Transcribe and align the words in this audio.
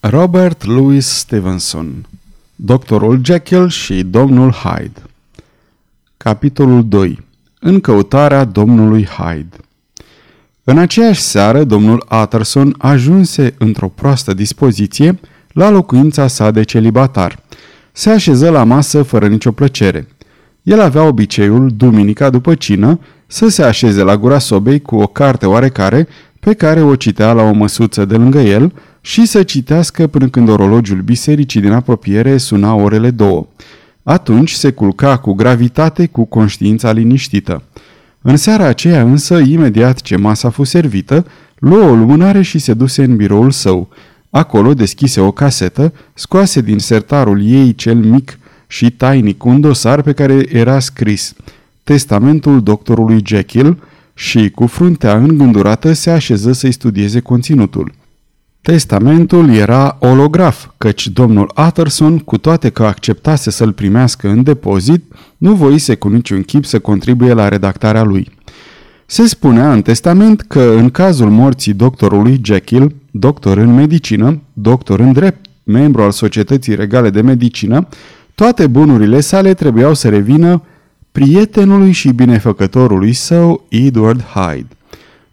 Robert 0.00 0.64
Louis 0.64 1.06
Stevenson 1.06 2.06
Doctorul 2.56 3.20
Jekyll 3.24 3.68
și 3.68 4.02
Domnul 4.02 4.50
Hyde 4.50 5.02
Capitolul 6.16 6.88
2 6.88 7.26
În 7.60 7.80
căutarea 7.80 8.44
domnului 8.44 9.04
Hyde 9.04 9.56
În 10.64 10.78
aceeași 10.78 11.20
seară, 11.20 11.64
domnul 11.64 12.06
Utterson 12.22 12.74
ajunse 12.78 13.54
într-o 13.58 13.88
proastă 13.88 14.34
dispoziție 14.34 15.20
la 15.52 15.70
locuința 15.70 16.26
sa 16.26 16.50
de 16.50 16.62
celibatar. 16.62 17.42
Se 17.92 18.10
așeză 18.10 18.50
la 18.50 18.64
masă 18.64 19.02
fără 19.02 19.26
nicio 19.26 19.52
plăcere. 19.52 20.08
El 20.62 20.80
avea 20.80 21.02
obiceiul, 21.02 21.70
duminica 21.76 22.30
după 22.30 22.54
cină, 22.54 23.00
să 23.26 23.48
se 23.48 23.62
așeze 23.62 24.02
la 24.02 24.16
gura 24.16 24.38
sobei 24.38 24.80
cu 24.80 24.96
o 24.96 25.06
carte 25.06 25.46
oarecare 25.46 26.08
pe 26.40 26.54
care 26.54 26.82
o 26.82 26.96
citea 26.96 27.32
la 27.32 27.42
o 27.42 27.52
măsuță 27.52 28.04
de 28.04 28.16
lângă 28.16 28.38
el 28.38 28.72
și 29.00 29.26
să 29.26 29.42
citească 29.42 30.06
până 30.06 30.28
când 30.28 30.48
orologiul 30.48 31.00
bisericii 31.00 31.60
din 31.60 31.72
apropiere 31.72 32.36
suna 32.36 32.74
orele 32.74 33.10
două. 33.10 33.46
Atunci 34.02 34.52
se 34.52 34.70
culca 34.70 35.16
cu 35.16 35.32
gravitate, 35.32 36.06
cu 36.06 36.24
conștiința 36.24 36.92
liniștită. 36.92 37.62
În 38.22 38.36
seara 38.36 38.64
aceea 38.64 39.02
însă, 39.02 39.38
imediat 39.38 40.00
ce 40.00 40.16
masa 40.16 40.50
fu 40.50 40.64
servită, 40.64 41.26
luă 41.58 41.82
o 41.82 41.94
lumânare 41.94 42.42
și 42.42 42.58
se 42.58 42.74
duse 42.74 43.04
în 43.04 43.16
biroul 43.16 43.50
său. 43.50 43.88
Acolo 44.30 44.74
deschise 44.74 45.20
o 45.20 45.30
casetă, 45.30 45.92
scoase 46.14 46.60
din 46.60 46.78
sertarul 46.78 47.44
ei 47.44 47.74
cel 47.74 47.96
mic 47.96 48.38
și 48.66 48.90
tainic 48.90 49.44
un 49.44 49.60
dosar 49.60 50.02
pe 50.02 50.12
care 50.12 50.46
era 50.52 50.78
scris 50.78 51.34
Testamentul 51.84 52.62
doctorului 52.62 53.22
Jekyll 53.26 53.82
și, 54.14 54.50
cu 54.50 54.66
fruntea 54.66 55.16
îngândurată, 55.16 55.92
se 55.92 56.10
așeză 56.10 56.52
să-i 56.52 56.72
studieze 56.72 57.20
conținutul. 57.20 57.92
Testamentul 58.62 59.54
era 59.54 59.96
olograf, 60.00 60.66
căci 60.78 61.08
domnul 61.08 61.52
Utterson, 61.66 62.18
cu 62.18 62.38
toate 62.38 62.70
că 62.70 62.84
acceptase 62.84 63.50
să-l 63.50 63.72
primească 63.72 64.28
în 64.28 64.42
depozit, 64.42 65.12
nu 65.36 65.54
voise 65.54 65.94
cu 65.94 66.08
niciun 66.08 66.42
chip 66.42 66.64
să 66.64 66.78
contribuie 66.78 67.32
la 67.32 67.48
redactarea 67.48 68.02
lui. 68.02 68.30
Se 69.06 69.26
spunea 69.26 69.72
în 69.72 69.82
testament 69.82 70.40
că 70.40 70.74
în 70.76 70.90
cazul 70.90 71.30
morții 71.30 71.72
doctorului 71.72 72.40
Jekyll, 72.42 72.94
doctor 73.10 73.56
în 73.56 73.74
medicină, 73.74 74.40
doctor 74.52 75.00
în 75.00 75.12
drept, 75.12 75.46
membru 75.62 76.02
al 76.02 76.10
Societății 76.10 76.74
Regale 76.74 77.10
de 77.10 77.20
Medicină, 77.20 77.88
toate 78.34 78.66
bunurile 78.66 79.20
sale 79.20 79.54
trebuiau 79.54 79.94
să 79.94 80.08
revină 80.08 80.62
prietenului 81.12 81.92
și 81.92 82.12
binefăcătorului 82.12 83.12
său, 83.12 83.66
Edward 83.68 84.22
Hyde. 84.22 84.68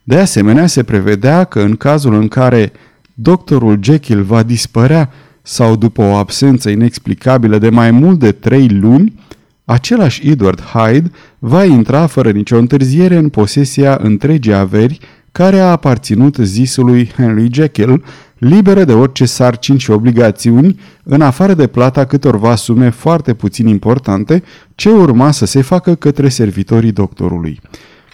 De 0.03 0.17
asemenea, 0.17 0.67
se 0.67 0.83
prevedea 0.83 1.43
că 1.43 1.59
în 1.59 1.75
cazul 1.75 2.13
în 2.13 2.27
care 2.27 2.71
doctorul 3.15 3.79
Jekyll 3.81 4.23
va 4.23 4.43
dispărea 4.43 5.09
sau 5.41 5.75
după 5.75 6.01
o 6.01 6.15
absență 6.15 6.69
inexplicabilă 6.69 7.57
de 7.57 7.69
mai 7.69 7.91
mult 7.91 8.19
de 8.19 8.31
trei 8.31 8.69
luni, 8.69 9.13
același 9.65 10.29
Edward 10.29 10.61
Hyde 10.61 11.11
va 11.39 11.63
intra 11.63 12.07
fără 12.07 12.31
nicio 12.31 12.57
întârziere 12.57 13.15
în 13.15 13.29
posesia 13.29 13.97
întregii 14.01 14.53
averi 14.53 14.99
care 15.31 15.59
a 15.59 15.71
aparținut 15.71 16.35
zisului 16.35 17.11
Henry 17.15 17.49
Jekyll, 17.51 18.03
liberă 18.37 18.83
de 18.83 18.93
orice 18.93 19.25
sarcini 19.25 19.79
și 19.79 19.91
obligațiuni, 19.91 20.79
în 21.03 21.21
afară 21.21 21.53
de 21.53 21.67
plata 21.67 22.05
câtorva 22.05 22.55
sume 22.55 22.89
foarte 22.89 23.33
puțin 23.33 23.67
importante, 23.67 24.43
ce 24.75 24.89
urma 24.89 25.31
să 25.31 25.45
se 25.45 25.61
facă 25.61 25.95
către 25.95 26.29
servitorii 26.29 26.91
doctorului. 26.91 27.59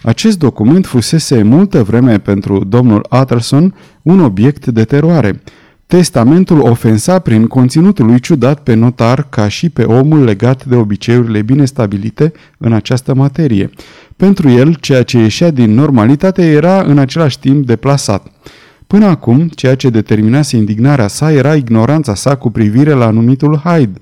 Acest 0.03 0.38
document 0.38 0.85
fusese 0.85 1.44
multă 1.44 1.83
vreme 1.83 2.19
pentru 2.19 2.63
domnul 2.63 3.05
Utterson 3.21 3.75
un 4.02 4.19
obiect 4.19 4.66
de 4.66 4.83
teroare. 4.83 5.41
Testamentul 5.88 6.59
ofensa 6.59 7.19
prin 7.19 7.47
conținutul 7.47 8.05
lui 8.05 8.19
ciudat 8.19 8.63
pe 8.63 8.73
notar 8.73 9.29
ca 9.29 9.47
și 9.47 9.69
pe 9.69 9.83
omul 9.83 10.23
legat 10.23 10.66
de 10.66 10.75
obiceiurile 10.75 11.41
bine 11.41 11.66
stabilite 11.66 12.31
în 12.57 12.73
această 12.73 13.13
materie. 13.13 13.69
Pentru 14.16 14.50
el, 14.50 14.73
ceea 14.73 15.03
ce 15.03 15.17
ieșea 15.17 15.51
din 15.51 15.73
normalitate 15.73 16.51
era 16.51 16.81
în 16.81 16.97
același 16.97 17.39
timp 17.39 17.66
deplasat. 17.66 18.28
Până 18.88 19.06
acum, 19.06 19.47
ceea 19.47 19.75
ce 19.75 19.89
determinase 19.89 20.57
indignarea 20.57 21.07
sa 21.07 21.31
era 21.31 21.56
ignoranța 21.56 22.16
sa 22.16 22.35
cu 22.35 22.50
privire 22.50 22.91
la 22.91 23.09
numitul 23.09 23.56
Hyde. 23.56 24.01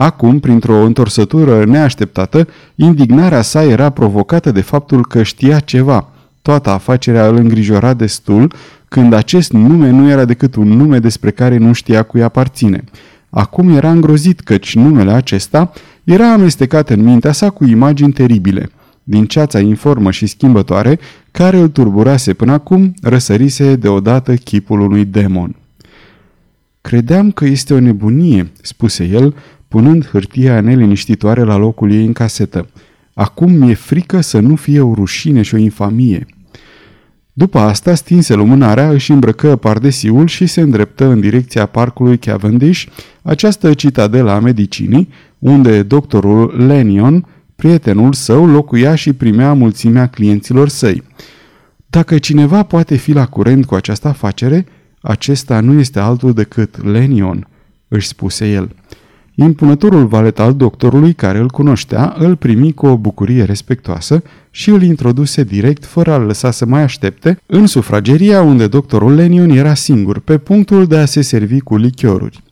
Acum, 0.00 0.40
printr-o 0.40 0.84
întorsătură 0.84 1.64
neașteptată, 1.64 2.48
indignarea 2.74 3.42
sa 3.42 3.64
era 3.64 3.90
provocată 3.90 4.50
de 4.50 4.60
faptul 4.60 5.06
că 5.06 5.22
știa 5.22 5.58
ceva. 5.58 6.08
Toată 6.42 6.70
afacerea 6.70 7.26
îl 7.26 7.36
îngrijora 7.36 7.94
destul, 7.94 8.52
când 8.88 9.12
acest 9.12 9.52
nume 9.52 9.90
nu 9.90 10.10
era 10.10 10.24
decât 10.24 10.54
un 10.54 10.68
nume 10.68 10.98
despre 10.98 11.30
care 11.30 11.56
nu 11.56 11.72
știa 11.72 12.02
cui 12.02 12.22
aparține. 12.22 12.84
Acum 13.30 13.68
era 13.68 13.90
îngrozit 13.90 14.40
căci 14.40 14.74
numele 14.74 15.10
acesta 15.10 15.72
era 16.04 16.32
amestecat 16.32 16.90
în 16.90 17.02
mintea 17.02 17.32
sa 17.32 17.50
cu 17.50 17.64
imagini 17.64 18.12
teribile. 18.12 18.70
Din 19.02 19.24
ceața 19.24 19.60
informă 19.60 20.10
și 20.10 20.26
schimbătoare, 20.26 20.98
care 21.30 21.58
îl 21.58 21.68
turburase 21.68 22.32
până 22.32 22.52
acum, 22.52 22.94
răsărise 23.02 23.76
deodată 23.76 24.34
chipul 24.34 24.80
unui 24.80 25.04
demon. 25.04 25.56
Credeam 26.80 27.30
că 27.30 27.44
este 27.44 27.74
o 27.74 27.80
nebunie," 27.80 28.50
spuse 28.62 29.04
el, 29.04 29.34
punând 29.68 30.08
hârtia 30.08 30.60
neliniștitoare 30.60 31.42
la 31.42 31.56
locul 31.56 31.92
ei 31.92 32.04
în 32.04 32.12
casetă. 32.12 32.68
Acum 33.14 33.52
mi-e 33.52 33.74
frică 33.74 34.20
să 34.20 34.40
nu 34.40 34.56
fie 34.56 34.80
o 34.80 34.94
rușine 34.94 35.42
și 35.42 35.54
o 35.54 35.58
infamie. 35.58 36.26
După 37.32 37.58
asta 37.58 37.94
stinse 37.94 38.34
lumânarea, 38.34 38.90
își 38.90 39.10
îmbrăcă 39.10 39.56
pardesiul 39.56 40.26
și 40.26 40.46
se 40.46 40.60
îndreptă 40.60 41.04
în 41.04 41.20
direcția 41.20 41.66
parcului 41.66 42.18
Cavendish, 42.18 42.84
această 43.22 43.74
citadelă 43.74 44.30
a 44.30 44.38
medicinii, 44.38 45.08
unde 45.38 45.82
doctorul 45.82 46.66
Lenion, 46.66 47.26
prietenul 47.56 48.12
său, 48.12 48.46
locuia 48.46 48.94
și 48.94 49.12
primea 49.12 49.52
mulțimea 49.52 50.06
clienților 50.06 50.68
săi. 50.68 51.02
Dacă 51.86 52.18
cineva 52.18 52.62
poate 52.62 52.96
fi 52.96 53.12
la 53.12 53.26
curent 53.26 53.64
cu 53.64 53.74
această 53.74 54.08
afacere, 54.08 54.66
acesta 55.00 55.60
nu 55.60 55.78
este 55.78 55.98
altul 55.98 56.32
decât 56.32 56.84
Lenion, 56.84 57.48
își 57.88 58.06
spuse 58.06 58.50
el. 58.50 58.74
Impunătorul 59.40 60.06
valet 60.06 60.38
al 60.38 60.54
doctorului, 60.54 61.12
care 61.12 61.38
îl 61.38 61.48
cunoștea, 61.48 62.14
îl 62.18 62.36
primi 62.36 62.72
cu 62.72 62.86
o 62.86 62.96
bucurie 62.96 63.44
respectoasă 63.44 64.22
și 64.50 64.70
îl 64.70 64.82
introduse 64.82 65.44
direct, 65.44 65.84
fără 65.84 66.12
a-l 66.12 66.22
lăsa 66.22 66.50
să 66.50 66.66
mai 66.66 66.82
aștepte, 66.82 67.40
în 67.46 67.66
sufrageria 67.66 68.42
unde 68.42 68.66
doctorul 68.66 69.14
Lenion 69.14 69.50
era 69.50 69.74
singur, 69.74 70.18
pe 70.18 70.38
punctul 70.38 70.86
de 70.86 70.96
a 70.96 71.04
se 71.04 71.20
servi 71.20 71.60
cu 71.60 71.76
lichioruri. 71.76 72.42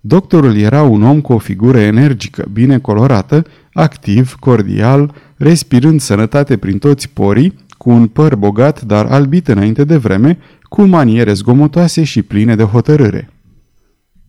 Doctorul 0.00 0.56
era 0.56 0.82
un 0.82 1.02
om 1.02 1.20
cu 1.20 1.32
o 1.32 1.38
figură 1.38 1.78
energică, 1.78 2.48
bine 2.52 2.78
colorată, 2.78 3.46
activ, 3.72 4.34
cordial, 4.34 5.14
respirând 5.36 6.00
sănătate 6.00 6.56
prin 6.56 6.78
toți 6.78 7.08
porii, 7.08 7.54
cu 7.78 7.90
un 7.90 8.06
păr 8.06 8.34
bogat, 8.34 8.82
dar 8.82 9.06
albit 9.06 9.48
înainte 9.48 9.84
de 9.84 9.96
vreme, 9.96 10.38
cu 10.62 10.82
maniere 10.82 11.32
zgomotoase 11.32 12.04
și 12.04 12.22
pline 12.22 12.54
de 12.54 12.62
hotărâre. 12.62 13.30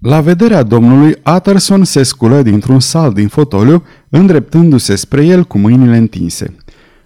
La 0.01 0.21
vederea 0.21 0.63
domnului, 0.63 1.15
Utterson 1.35 1.83
se 1.83 2.03
sculă 2.03 2.41
dintr-un 2.41 2.79
salt 2.79 3.13
din 3.13 3.27
fotoliu, 3.27 3.83
îndreptându-se 4.09 4.95
spre 4.95 5.25
el 5.25 5.43
cu 5.43 5.57
mâinile 5.57 5.97
întinse. 5.97 6.55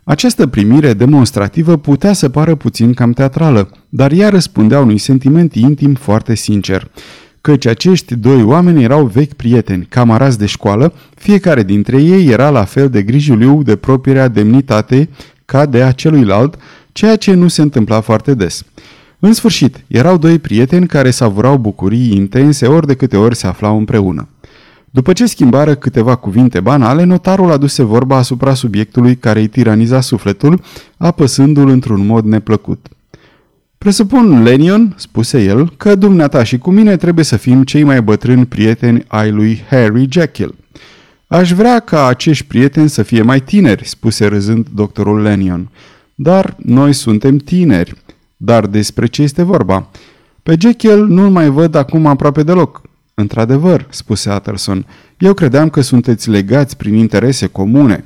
Această 0.03 0.47
primire 0.47 0.94
demonstrativă 0.94 1.78
putea 1.78 2.13
să 2.13 2.29
pară 2.29 2.56
puțin 2.56 2.94
cam 2.94 3.11
teatrală, 3.11 3.69
dar 3.89 4.11
ea 4.11 4.29
răspundea 4.29 4.79
unui 4.79 4.97
sentiment 4.97 5.53
intim 5.53 5.94
foarte 5.94 6.35
sincer, 6.35 6.91
căci 7.41 7.66
acești 7.66 8.16
doi 8.16 8.44
oameni 8.44 8.83
erau 8.83 9.06
vechi 9.06 9.33
prieteni, 9.33 9.85
camarazi 9.89 10.38
de 10.38 10.45
școală, 10.45 10.94
fiecare 11.16 11.63
dintre 11.63 12.01
ei 12.01 12.27
era 12.27 12.50
la 12.50 12.63
fel 12.63 12.89
de 12.89 13.01
grijuliu 13.01 13.63
de 13.63 13.75
propria 13.75 14.27
demnitate 14.27 15.09
ca 15.45 15.66
de 15.66 15.83
a 15.83 15.91
celuilalt, 15.91 16.56
ceea 16.91 17.16
ce 17.16 17.33
nu 17.33 17.47
se 17.47 17.62
întâmpla 17.62 18.01
foarte 18.01 18.33
des. 18.33 18.63
În 19.25 19.34
sfârșit, 19.34 19.84
erau 19.88 20.18
doi 20.18 20.40
prieteni 20.40 20.88
care 20.88 21.09
savurau 21.09 21.58
bucurii 21.58 22.16
intense 22.16 22.68
ori 22.68 22.88
de 22.88 22.94
câte 22.95 23.18
ori 23.18 23.36
se 23.36 23.48
aflau 23.48 23.77
împreună. 23.77 24.27
După 24.92 25.13
ce 25.13 25.25
schimbară 25.25 25.75
câteva 25.75 26.16
cuvinte 26.16 26.60
banale, 26.60 27.04
notarul 27.04 27.51
aduse 27.51 27.83
vorba 27.83 28.18
asupra 28.18 28.54
subiectului 28.54 29.16
care 29.16 29.39
îi 29.39 29.48
tiraniza 29.48 30.01
sufletul, 30.01 30.62
apăsându-l 30.98 31.69
într-un 31.69 32.06
mod 32.06 32.25
neplăcut. 32.25 32.88
Presupun, 33.77 34.44
Lenion, 34.44 34.94
spuse 34.98 35.44
el, 35.44 35.74
că 35.78 35.95
dumneata 35.95 36.44
și 36.44 36.57
cu 36.57 36.71
mine 36.71 36.95
trebuie 36.95 37.25
să 37.25 37.38
fim 37.38 37.63
cei 37.63 37.83
mai 37.83 38.01
bătrâni 38.01 38.45
prieteni 38.45 39.04
ai 39.07 39.31
lui 39.31 39.62
Harry 39.69 40.07
Jekyll. 40.10 40.56
Aș 41.28 41.51
vrea 41.51 41.80
ca 41.80 42.07
acești 42.07 42.45
prieteni 42.45 42.89
să 42.89 43.04
fie 43.04 43.21
mai 43.21 43.42
tineri, 43.42 43.88
spuse 43.88 44.25
râzând 44.25 44.68
doctorul 44.74 45.21
Lenion. 45.21 45.69
Dar 46.16 46.56
noi 46.57 46.94
suntem 46.94 47.38
tineri. 47.38 48.04
Dar 48.37 48.65
despre 48.67 49.05
ce 49.05 49.21
este 49.21 49.43
vorba? 49.43 49.87
Pe 50.43 50.55
Jekyll 50.59 51.07
nu-l 51.07 51.29
mai 51.29 51.49
văd 51.49 51.75
acum 51.75 52.05
aproape 52.05 52.43
deloc. 52.43 52.81
Într-adevăr, 53.13 53.87
spuse 53.89 54.33
Utterson, 54.33 54.85
eu 55.17 55.33
credeam 55.33 55.69
că 55.69 55.81
sunteți 55.81 56.29
legați 56.29 56.77
prin 56.77 56.93
interese 56.93 57.47
comune. 57.47 58.05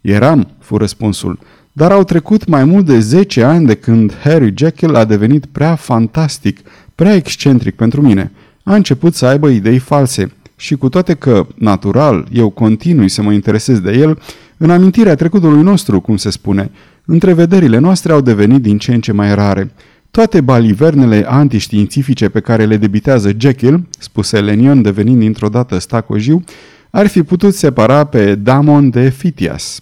Eram, 0.00 0.48
fu 0.58 0.76
răspunsul, 0.76 1.38
dar 1.72 1.92
au 1.92 2.04
trecut 2.04 2.46
mai 2.46 2.64
mult 2.64 2.86
de 2.86 2.98
10 3.00 3.42
ani 3.42 3.66
de 3.66 3.74
când 3.74 4.14
Harry 4.22 4.54
Jekyll 4.56 4.94
a 4.94 5.04
devenit 5.04 5.46
prea 5.46 5.74
fantastic, 5.74 6.60
prea 6.94 7.14
excentric 7.14 7.74
pentru 7.76 8.02
mine. 8.02 8.32
a 8.62 8.74
început 8.74 9.14
să 9.14 9.26
aibă 9.26 9.48
idei 9.48 9.78
false 9.78 10.32
și 10.56 10.74
cu 10.74 10.88
toate 10.88 11.14
că, 11.14 11.46
natural, 11.54 12.26
eu 12.32 12.50
continui 12.50 13.08
să 13.08 13.22
mă 13.22 13.32
interesez 13.32 13.80
de 13.80 13.92
el, 13.92 14.18
în 14.56 14.70
amintirea 14.70 15.14
trecutului 15.14 15.62
nostru, 15.62 16.00
cum 16.00 16.16
se 16.16 16.30
spune, 16.30 16.70
întrevederile 17.10 17.78
noastre 17.78 18.12
au 18.12 18.20
devenit 18.20 18.62
din 18.62 18.78
ce 18.78 18.94
în 18.94 19.00
ce 19.00 19.12
mai 19.12 19.34
rare. 19.34 19.70
Toate 20.10 20.40
balivernele 20.40 21.24
antiștiințifice 21.28 22.28
pe 22.28 22.40
care 22.40 22.64
le 22.64 22.76
debitează 22.76 23.30
Jekyll, 23.38 23.86
spuse 23.98 24.40
Lenion 24.40 24.82
devenind 24.82 25.18
dintr-o 25.18 25.48
dată 25.48 25.78
stacojiu, 25.78 26.44
ar 26.90 27.06
fi 27.06 27.22
putut 27.22 27.54
separa 27.54 28.04
pe 28.04 28.34
Damon 28.34 28.90
de 28.90 29.08
Fitias. 29.08 29.80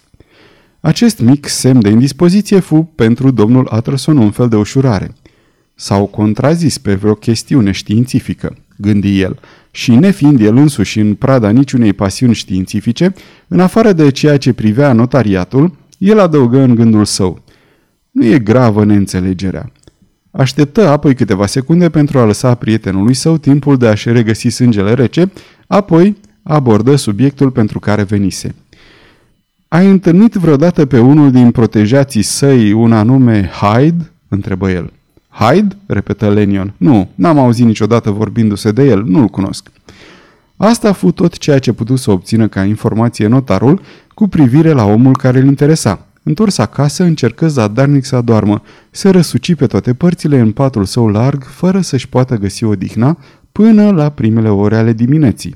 Acest 0.79 1.19
mic 1.19 1.47
semn 1.47 1.81
de 1.81 1.89
indispoziție 1.89 2.59
fu 2.59 2.91
pentru 2.95 3.31
domnul 3.31 3.69
Utterson 3.75 4.17
un 4.17 4.31
fel 4.31 4.47
de 4.47 4.55
ușurare. 4.55 5.13
S-au 5.75 6.05
contrazis 6.05 6.77
pe 6.77 6.95
vreo 6.95 7.13
chestiune 7.13 7.71
științifică, 7.71 8.55
gândi 8.77 9.19
el, 9.19 9.39
și 9.71 9.95
nefiind 9.95 10.41
el 10.41 10.55
însuși 10.55 10.99
în 10.99 11.13
prada 11.13 11.49
niciunei 11.49 11.93
pasiuni 11.93 12.33
științifice, 12.33 13.13
în 13.47 13.59
afară 13.59 13.93
de 13.93 14.11
ceea 14.11 14.37
ce 14.37 14.53
privea 14.53 14.93
notariatul, 14.93 15.73
el 15.97 16.19
adăugă 16.19 16.59
în 16.59 16.75
gândul 16.75 17.05
său. 17.05 17.43
Nu 18.11 18.25
e 18.25 18.39
gravă 18.39 18.85
neînțelegerea. 18.85 19.71
Așteptă 20.31 20.87
apoi 20.87 21.15
câteva 21.15 21.45
secunde 21.45 21.89
pentru 21.89 22.19
a 22.19 22.25
lăsa 22.25 22.55
prietenului 22.55 23.13
său 23.13 23.37
timpul 23.37 23.77
de 23.77 23.87
a-și 23.87 24.11
regăsi 24.11 24.49
sângele 24.49 24.93
rece, 24.93 25.31
apoi 25.67 26.17
abordă 26.43 26.95
subiectul 26.95 27.51
pentru 27.51 27.79
care 27.79 28.03
venise. 28.03 28.55
Ai 29.67 29.89
întâlnit 29.89 30.33
vreodată 30.33 30.85
pe 30.85 30.99
unul 30.99 31.31
din 31.31 31.51
protejații 31.51 32.21
săi 32.21 32.71
un 32.71 32.93
anume 32.93 33.49
Hyde?" 33.49 34.11
întrebă 34.27 34.69
el. 34.69 34.91
Hyde? 35.29 35.77
repetă 35.85 36.29
Lenion. 36.29 36.73
Nu, 36.77 37.09
n-am 37.15 37.39
auzit 37.39 37.65
niciodată 37.65 38.11
vorbindu-se 38.11 38.71
de 38.71 38.83
el, 38.83 39.03
nu-l 39.03 39.27
cunosc. 39.27 39.71
Asta 40.55 40.89
a 40.89 40.93
fost 40.93 41.15
tot 41.15 41.37
ceea 41.37 41.59
ce 41.59 41.71
putut 41.71 41.99
să 41.99 42.11
obțină 42.11 42.47
ca 42.47 42.63
informație 42.63 43.27
notarul 43.27 43.81
cu 44.17 44.27
privire 44.27 44.71
la 44.71 44.85
omul 44.85 45.15
care 45.15 45.39
îl 45.39 45.45
interesa. 45.45 46.05
Întors 46.23 46.57
acasă, 46.57 47.03
încercă 47.03 47.47
zadarnic 47.47 48.05
să 48.05 48.15
adoarmă, 48.15 48.61
să 48.91 49.11
răsuci 49.11 49.55
pe 49.55 49.65
toate 49.65 49.93
părțile 49.93 50.39
în 50.39 50.51
patul 50.51 50.85
său 50.85 51.07
larg, 51.07 51.43
fără 51.43 51.81
să-și 51.81 52.09
poată 52.09 52.35
găsi 52.35 52.63
odihna, 52.63 53.17
până 53.51 53.91
la 53.91 54.09
primele 54.09 54.49
ore 54.49 54.77
ale 54.77 54.93
dimineții. 54.93 55.55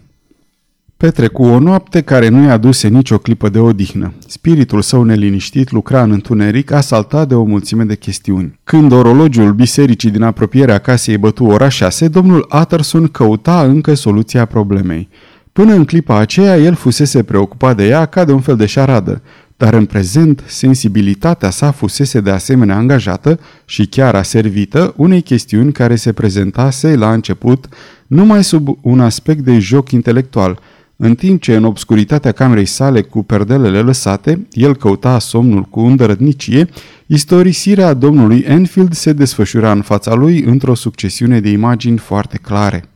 Petrecu 0.98 1.44
o 1.44 1.60
noapte 1.60 2.02
care 2.02 2.28
nu 2.28 2.44
i-a 2.44 2.54
aduse 2.54 2.88
nicio 2.88 3.18
clipă 3.18 3.50
de 3.50 3.60
odihnă. 3.60 4.14
Spiritul 4.28 4.82
său 4.82 5.04
neliniștit 5.04 5.72
lucra 5.72 6.04
în 6.04 6.12
întuneric, 6.12 6.72
asaltat 6.72 7.28
de 7.28 7.36
o 7.36 7.44
mulțime 7.44 7.84
de 7.84 7.96
chestiuni. 7.96 8.60
Când 8.64 8.92
orologiul 8.92 9.54
bisericii 9.54 10.12
din 10.12 10.22
apropierea 10.22 10.78
casei 10.78 11.18
bătu 11.18 11.46
ora 11.46 11.70
șase, 11.70 12.08
domnul 12.08 12.48
Utterson 12.62 13.08
căuta 13.08 13.62
încă 13.62 13.94
soluția 13.94 14.46
problemei. 14.46 15.10
Până 15.54 15.74
în 15.74 15.86
clipa 15.86 16.18
aceea, 16.18 16.58
el 16.58 16.74
fusese 16.74 17.24
preocupat 17.24 17.76
de 17.76 17.88
ea 17.88 18.06
ca 18.06 18.26
de 18.26 18.32
un 18.32 18.42
fel 18.42 18.56
de 18.56 18.66
șaradă, 18.66 19.22
dar 19.58 19.74
în 19.74 19.86
prezent 19.86 20.44
sensibilitatea 20.48 21.50
sa 21.50 21.72
fusese 21.72 22.20
de 22.22 22.30
asemenea 22.30 22.76
angajată 22.76 23.40
și 23.66 23.86
chiar 23.86 24.16
aservită 24.16 24.94
unei 24.98 25.22
chestiuni 25.22 25.72
care 25.72 25.96
se 25.96 26.14
prezentase 26.14 26.96
la 26.96 27.14
început 27.14 27.68
numai 28.08 28.44
sub 28.44 28.78
un 28.82 29.00
aspect 29.00 29.40
de 29.40 29.60
joc 29.60 29.92
intelectual– 29.92 30.60
în 31.04 31.16
timp 31.16 31.42
ce 31.42 31.56
în 31.56 31.64
obscuritatea 31.64 32.32
camerei 32.32 32.66
sale 32.66 33.02
cu 33.02 33.24
perdelele 33.24 33.80
lăsate, 33.80 34.48
el 34.52 34.76
căuta 34.76 35.20
somnul 35.20 35.62
cu 35.62 35.80
îndărătnicie, 35.80 36.70
istorisirea 37.06 37.94
domnului 37.94 38.44
Enfield 38.48 38.94
se 38.94 39.14
desfășura 39.14 39.72
în 39.72 39.82
fața 39.82 40.14
lui 40.14 40.42
într-o 40.42 40.74
succesiune 40.74 41.40
de 41.40 41.50
imagini 41.50 41.98
foarte 41.98 42.38
clare. 42.38 42.91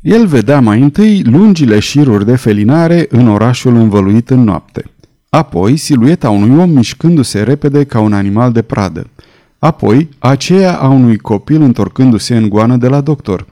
El 0.00 0.26
vedea 0.26 0.60
mai 0.60 0.80
întâi 0.80 1.22
lungile 1.22 1.78
șiruri 1.78 2.26
de 2.26 2.36
felinare 2.36 3.06
în 3.10 3.28
orașul 3.28 3.74
învăluit 3.74 4.30
în 4.30 4.44
noapte. 4.44 4.84
Apoi 5.28 5.76
silueta 5.76 6.30
unui 6.30 6.58
om 6.62 6.70
mișcându-se 6.70 7.42
repede 7.42 7.84
ca 7.84 8.00
un 8.00 8.12
animal 8.12 8.52
de 8.52 8.62
pradă. 8.62 9.06
Apoi 9.58 10.08
aceea 10.18 10.76
a 10.76 10.88
unui 10.88 11.16
copil 11.16 11.62
întorcându-se 11.62 12.36
în 12.36 12.48
goană 12.48 12.76
de 12.76 12.88
la 12.88 13.00
doctor– 13.00 13.46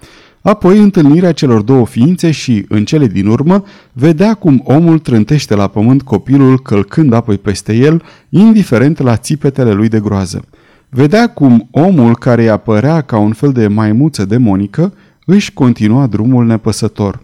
Apoi 0.49 0.79
întâlnirea 0.79 1.33
celor 1.33 1.61
două 1.61 1.87
ființe 1.87 2.31
și, 2.31 2.65
în 2.69 2.85
cele 2.85 3.06
din 3.06 3.27
urmă, 3.27 3.65
vedea 3.93 4.35
cum 4.35 4.62
omul 4.65 4.99
trântește 4.99 5.55
la 5.55 5.67
pământ 5.67 6.03
copilul 6.03 6.61
călcând 6.61 7.12
apoi 7.12 7.39
peste 7.39 7.75
el, 7.75 8.03
indiferent 8.29 8.99
la 8.99 9.17
țipetele 9.17 9.73
lui 9.73 9.89
de 9.89 10.00
groază. 10.00 10.45
Vedea 10.89 11.29
cum 11.29 11.69
omul 11.71 12.17
care 12.17 12.43
îi 12.43 12.50
apărea 12.50 13.00
ca 13.00 13.19
un 13.19 13.33
fel 13.33 13.53
de 13.53 13.67
maimuță 13.67 14.25
demonică 14.25 14.93
își 15.31 15.53
continua 15.53 16.07
drumul 16.07 16.47
nepăsător. 16.47 17.23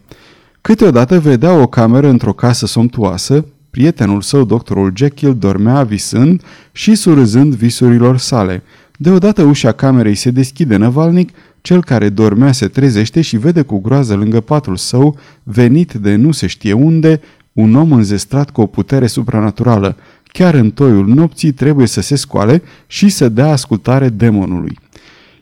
Câteodată 0.61 1.21
vedea 1.21 1.53
o 1.53 1.67
cameră 1.67 2.09
într-o 2.09 2.33
casă 2.33 2.67
somptuoasă, 2.67 3.45
prietenul 3.71 4.21
său, 4.21 4.45
doctorul 4.45 4.93
Jekyll, 4.97 5.37
dormea 5.39 5.83
visând 5.83 6.43
și 6.73 6.95
surâzând 6.95 7.55
visurilor 7.55 8.19
sale. 8.19 8.63
Deodată 8.97 9.43
ușa 9.43 9.73
camerei 9.73 10.15
se 10.15 10.31
deschide 10.31 10.77
năvalnic 10.77 11.31
cel 11.61 11.85
care 11.85 12.09
dormea 12.09 12.53
se 12.53 12.69
trezește 12.69 13.21
și 13.21 13.37
vede 13.37 13.63
cu 13.63 13.79
groază 13.81 14.15
lângă 14.15 14.41
patul 14.41 14.77
său, 14.77 15.19
venit 15.43 15.93
de 15.93 16.15
nu 16.15 16.33
se 16.33 16.47
știe 16.47 16.73
unde, 16.73 17.21
un 17.53 17.75
om 17.75 17.93
înzestrat 17.93 18.51
cu 18.51 18.61
o 18.61 18.67
putere 18.67 19.07
supranaturală. 19.07 19.97
Chiar 20.25 20.55
în 20.55 20.71
toiul 20.71 21.07
nopții 21.07 21.53
trebuie 21.53 21.87
să 21.87 22.01
se 22.01 22.17
scoale 22.17 22.63
și 22.87 23.09
să 23.09 23.29
dea 23.29 23.51
ascultare 23.51 24.09
demonului. 24.09 24.79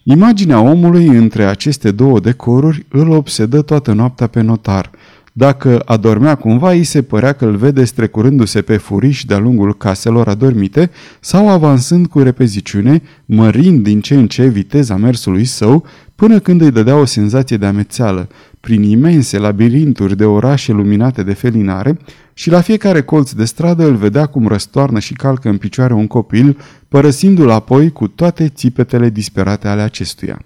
Imaginea 0.02 0.60
omului 0.60 1.06
între 1.06 1.44
aceste 1.44 1.90
două 1.90 2.20
decoruri 2.20 2.86
îl 2.88 3.10
obsedă 3.10 3.62
toată 3.62 3.92
noaptea 3.92 4.26
pe 4.26 4.40
notar– 4.40 4.90
dacă 5.32 5.82
adormea 5.84 6.34
cumva, 6.34 6.70
îi 6.70 6.84
se 6.84 7.02
părea 7.02 7.32
că 7.32 7.44
îl 7.44 7.56
vede 7.56 7.84
strecurându-se 7.84 8.62
pe 8.62 8.76
furiș 8.76 9.24
de-a 9.24 9.38
lungul 9.38 9.76
caselor 9.76 10.28
adormite 10.28 10.90
sau 11.20 11.48
avansând 11.48 12.06
cu 12.06 12.18
repeziciune, 12.18 13.02
mărind 13.24 13.82
din 13.82 14.00
ce 14.00 14.14
în 14.14 14.26
ce 14.26 14.46
viteza 14.46 14.96
mersului 14.96 15.44
său, 15.44 15.86
până 16.14 16.38
când 16.38 16.60
îi 16.60 16.70
dădea 16.70 16.96
o 16.96 17.04
senzație 17.04 17.56
de 17.56 17.66
amețeală, 17.66 18.28
prin 18.62 18.82
imense 18.82 19.38
labirinturi 19.38 20.16
de 20.16 20.24
orașe 20.24 20.72
luminate 20.72 21.22
de 21.22 21.32
felinare 21.32 21.98
și 22.34 22.50
la 22.50 22.60
fiecare 22.60 23.02
colț 23.02 23.32
de 23.32 23.44
stradă 23.44 23.86
îl 23.86 23.94
vedea 23.94 24.26
cum 24.26 24.46
răstoarnă 24.46 24.98
și 24.98 25.12
calcă 25.12 25.48
în 25.48 25.56
picioare 25.56 25.94
un 25.94 26.06
copil, 26.06 26.58
părăsindu-l 26.88 27.50
apoi 27.50 27.90
cu 27.90 28.08
toate 28.08 28.48
țipetele 28.48 29.10
disperate 29.10 29.68
ale 29.68 29.82
acestuia. 29.82 30.44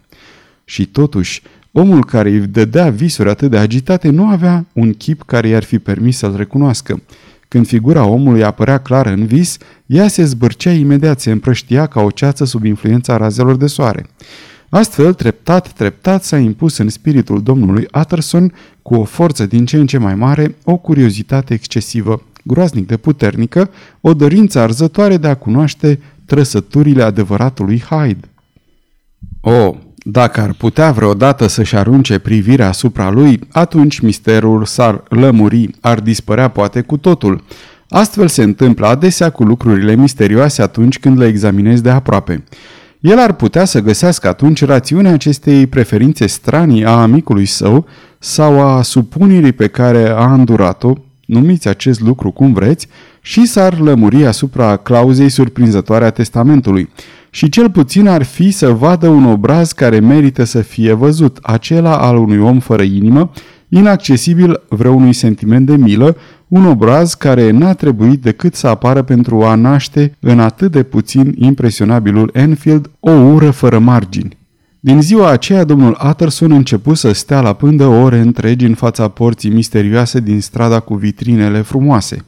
Și 0.65 0.87
totuși, 0.87 1.43
Omul 1.79 2.05
care 2.05 2.29
îi 2.29 2.47
dădea 2.47 2.91
visuri 2.91 3.29
atât 3.29 3.51
de 3.51 3.59
agitate 3.59 4.09
nu 4.09 4.27
avea 4.27 4.67
un 4.73 4.93
chip 4.93 5.23
care 5.23 5.49
i-ar 5.49 5.62
fi 5.62 5.79
permis 5.79 6.17
să-l 6.17 6.37
recunoască. 6.37 7.02
Când 7.49 7.67
figura 7.67 8.05
omului 8.05 8.45
apărea 8.45 8.79
clară 8.79 9.09
în 9.09 9.26
vis, 9.26 9.57
ea 9.87 10.09
se 10.09 10.25
zbârcea 10.25 10.73
imediat, 10.73 11.21
se 11.21 11.31
împrăștia 11.31 11.87
ca 11.87 12.00
o 12.00 12.11
ceață 12.11 12.45
sub 12.45 12.64
influența 12.64 13.17
razelor 13.17 13.57
de 13.57 13.67
soare. 13.67 14.07
Astfel, 14.68 15.14
treptat, 15.14 15.73
treptat 15.73 16.25
s-a 16.25 16.38
impus 16.38 16.76
în 16.76 16.88
spiritul 16.88 17.42
domnului 17.42 17.88
Utterson, 18.00 18.52
cu 18.82 18.94
o 18.94 19.04
forță 19.04 19.46
din 19.46 19.66
ce 19.66 19.76
în 19.76 19.87
ce 19.87 19.99
mai 19.99 20.14
mare, 20.14 20.56
o 20.64 20.76
curiozitate 20.76 21.54
excesivă, 21.54 22.23
groaznic 22.42 22.87
de 22.87 22.96
puternică, 22.96 23.70
o 24.00 24.14
dorință 24.14 24.58
arzătoare 24.58 25.16
de 25.16 25.28
a 25.28 25.35
cunoaște 25.35 26.00
trăsăturile 26.25 27.02
adevăratului 27.02 27.80
Hyde. 27.80 28.28
Oh, 29.40 29.75
dacă 30.08 30.40
ar 30.40 30.52
putea 30.52 30.92
vreodată 30.92 31.46
să-și 31.46 31.76
arunce 31.76 32.18
privirea 32.18 32.68
asupra 32.68 33.11
lui, 33.11 33.40
atunci 33.52 33.99
misterul 33.99 34.64
s-ar 34.64 35.02
lămuri, 35.08 35.70
ar 35.80 36.00
dispărea 36.00 36.49
poate 36.49 36.80
cu 36.80 36.96
totul. 36.96 37.44
Astfel 37.88 38.28
se 38.28 38.42
întâmplă 38.42 38.87
adesea 38.87 39.30
cu 39.30 39.44
lucrurile 39.44 39.94
misterioase 39.94 40.62
atunci 40.62 40.99
când 40.99 41.18
le 41.18 41.26
examinezi 41.26 41.82
de 41.82 41.90
aproape. 41.90 42.44
El 43.07 43.19
ar 43.19 43.33
putea 43.33 43.65
să 43.65 43.81
găsească 43.81 44.29
atunci 44.29 44.65
rațiunea 44.65 45.13
acestei 45.13 45.67
preferințe 45.67 46.27
stranii 46.27 46.85
a 46.85 46.91
amicului 46.91 47.45
său 47.45 47.87
sau 48.19 48.61
a 48.61 48.83
supunerii 48.83 49.53
pe 49.53 49.67
care 49.67 50.09
a 50.09 50.33
îndurat-o, 50.33 50.93
numiți 51.27 51.69
acest 51.69 52.01
lucru 52.01 52.31
cum 52.31 52.53
vreți, 52.53 52.89
și 53.21 53.47
s-ar 53.47 53.79
lămuri 53.79 54.27
asupra 54.27 54.77
clauzei 54.77 55.29
surprinzătoare 55.29 56.05
a 56.05 56.11
testamentului– 56.11 56.89
și 57.37 57.49
cel 57.49 57.71
puțin 57.71 58.09
ar 58.09 58.23
fi 58.23 58.51
să 58.51 58.71
vadă 58.71 59.09
un 59.09 59.25
obraz 59.25 59.73
care 59.73 60.01
merită 60.01 60.45
să 60.45 60.61
fie 60.61 60.93
văzut, 60.93 61.39
acela 61.43 61.99
al 61.99 62.17
unui 62.17 62.39
om 62.39 62.59
fără 62.59 62.83
inimă, 62.83 63.31
inaccesibil 63.68 64.62
vreunui 64.68 65.12
sentiment 65.12 65.66
de 65.66 65.76
milă, 65.76 66.16
un 66.49 66.66
obraz 66.66 67.14
care 67.14 67.50
n-a 67.50 67.73
trebuit 67.73 68.23
decât 68.23 68.54
să 68.54 68.66
apară 68.66 69.02
pentru 69.02 69.42
a 69.42 69.54
naște 69.54 70.16
în 70.20 70.40
atât 70.40 70.73
de 70.73 70.82
puțin 70.82 71.35
impresionabilul 71.38 72.30
Enfield 72.32 72.90
o 73.00 73.11
ură 73.11 73.50
fără 73.50 73.78
margini. 73.78 74.37
Din 74.80 75.02
ziua 75.02 75.30
aceea, 75.30 75.64
domnul 75.64 75.99
Utterson 76.08 76.50
începu 76.50 76.94
să 76.94 77.12
stea 77.12 77.40
la 77.40 77.52
pândă 77.52 77.87
ore 77.87 78.18
întregi 78.18 78.64
în 78.64 78.75
fața 78.75 79.08
porții 79.08 79.50
misterioase 79.50 80.20
din 80.20 80.40
strada 80.40 80.80
cu 80.80 80.94
vitrinele 80.94 81.61
frumoase. 81.61 82.25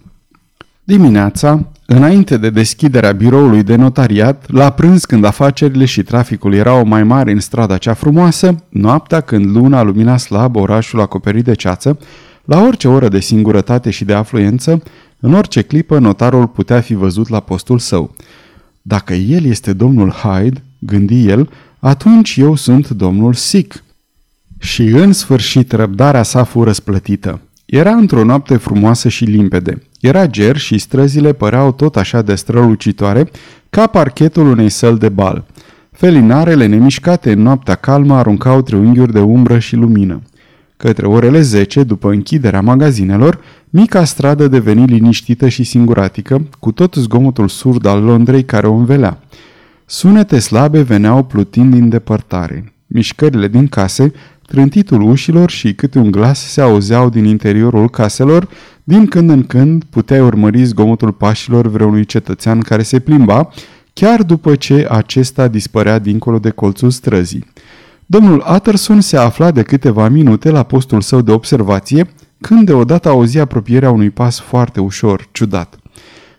Dimineața, 0.89 1.67
înainte 1.87 2.37
de 2.37 2.51
deschiderea 2.51 3.13
biroului 3.13 3.63
de 3.63 3.77
notariat, 3.77 4.51
la 4.51 4.71
prânz 4.71 5.05
când 5.05 5.25
afacerile 5.25 5.85
și 5.85 6.03
traficul 6.03 6.55
erau 6.55 6.87
mai 6.87 7.05
mari 7.05 7.33
în 7.33 7.41
strada 7.41 7.79
cea 7.79 7.95
frumoasă, 7.95 8.65
noaptea 8.69 9.21
când 9.21 9.57
luna 9.57 9.83
lumina 9.83 10.17
slab 10.17 10.57
orașul 10.57 11.01
acoperit 11.01 11.45
de 11.45 11.55
ceață, 11.55 11.99
la 12.45 12.61
orice 12.63 12.89
oră 12.89 13.09
de 13.09 13.21
singurătate 13.21 13.91
și 13.91 14.05
de 14.05 14.15
afluență, 14.15 14.83
în 15.21 15.35
orice 15.35 15.63
clipă 15.63 15.99
notarul 15.99 16.47
putea 16.47 16.81
fi 16.81 16.95
văzut 16.95 17.29
la 17.29 17.41
postul 17.41 17.79
său. 17.79 18.15
Dacă 18.83 19.15
el 19.15 19.45
este 19.45 19.73
domnul 19.73 20.11
Hyde, 20.11 20.63
gândi 20.79 21.29
el, 21.29 21.51
atunci 21.79 22.37
eu 22.37 22.55
sunt 22.55 22.89
domnul 22.89 23.35
Sick. 23.35 23.85
Și 24.59 24.83
în 24.83 25.13
sfârșit 25.13 25.73
răbdarea 25.73 26.23
sa 26.23 26.45
fu 26.45 26.65
răsplătită. 26.65 27.41
Era 27.67 27.91
într-o 27.91 28.25
noapte 28.25 28.57
frumoasă 28.57 29.09
și 29.09 29.25
limpede. 29.25 29.83
Era 30.01 30.27
ger 30.27 30.57
și 30.57 30.79
străzile 30.79 31.33
păreau 31.33 31.73
tot 31.73 31.97
așa 31.97 32.23
de 32.23 32.35
strălucitoare 32.35 33.31
ca 33.71 33.87
parchetul 33.87 34.47
unei 34.47 34.69
săli 34.69 34.99
de 34.99 35.09
bal. 35.09 35.45
Felinarele 35.93 36.67
nemișcate 36.67 37.33
în 37.33 37.43
noaptea 37.43 37.75
calmă 37.75 38.15
aruncau 38.15 38.63
triunghiuri 38.63 39.13
de 39.13 39.21
umbră 39.21 39.59
și 39.59 39.77
lumină. 39.77 40.23
Către 40.77 41.07
orele 41.07 41.41
10, 41.41 41.83
după 41.83 42.11
închiderea 42.11 42.61
magazinelor, 42.61 43.41
mica 43.71 44.05
stradă 44.05 44.49
deveni 44.49 44.87
liniștită 44.87 45.49
și 45.49 45.65
singuratică, 45.65 46.49
cu 46.59 46.73
tot 46.73 46.95
zgomotul 46.95 47.49
surd 47.49 47.87
al 47.87 48.03
Londrei 48.03 48.45
care 48.45 48.67
o 48.67 48.75
învelea. 48.75 49.19
Sunete 49.87 50.39
slabe 50.39 50.83
veneau 50.83 51.25
plutind 51.25 51.75
din 51.75 51.89
depărtare. 51.89 52.73
Mișcările 52.87 53.49
din 53.49 53.67
case, 53.67 54.13
trântitul 54.51 55.03
ușilor 55.03 55.51
și 55.51 55.75
câte 55.75 55.99
un 55.99 56.11
glas 56.11 56.51
se 56.51 56.61
auzeau 56.61 57.09
din 57.09 57.25
interiorul 57.25 57.89
caselor, 57.89 58.49
din 58.85 59.07
când 59.07 59.31
în 59.31 59.43
când 59.43 59.85
puteai 59.85 60.21
urmări 60.21 60.65
zgomotul 60.65 61.13
pașilor 61.13 61.67
vreunui 61.67 62.05
cetățean 62.05 62.61
care 62.61 62.83
se 62.83 62.99
plimba, 62.99 63.51
chiar 63.93 64.23
după 64.23 64.55
ce 64.55 64.87
acesta 64.91 65.49
dispărea 65.49 65.99
dincolo 65.99 66.39
de 66.39 66.51
colțul 66.51 66.91
străzii. 66.91 67.47
Domnul 68.07 68.45
Utterson 68.55 69.01
se 69.01 69.17
afla 69.17 69.51
de 69.51 69.63
câteva 69.63 70.09
minute 70.09 70.51
la 70.51 70.63
postul 70.63 71.01
său 71.01 71.21
de 71.21 71.31
observație, 71.31 72.11
când 72.41 72.67
deodată 72.67 73.09
auzi 73.09 73.39
apropierea 73.39 73.91
unui 73.91 74.11
pas 74.11 74.41
foarte 74.41 74.81
ușor, 74.81 75.29
ciudat. 75.33 75.79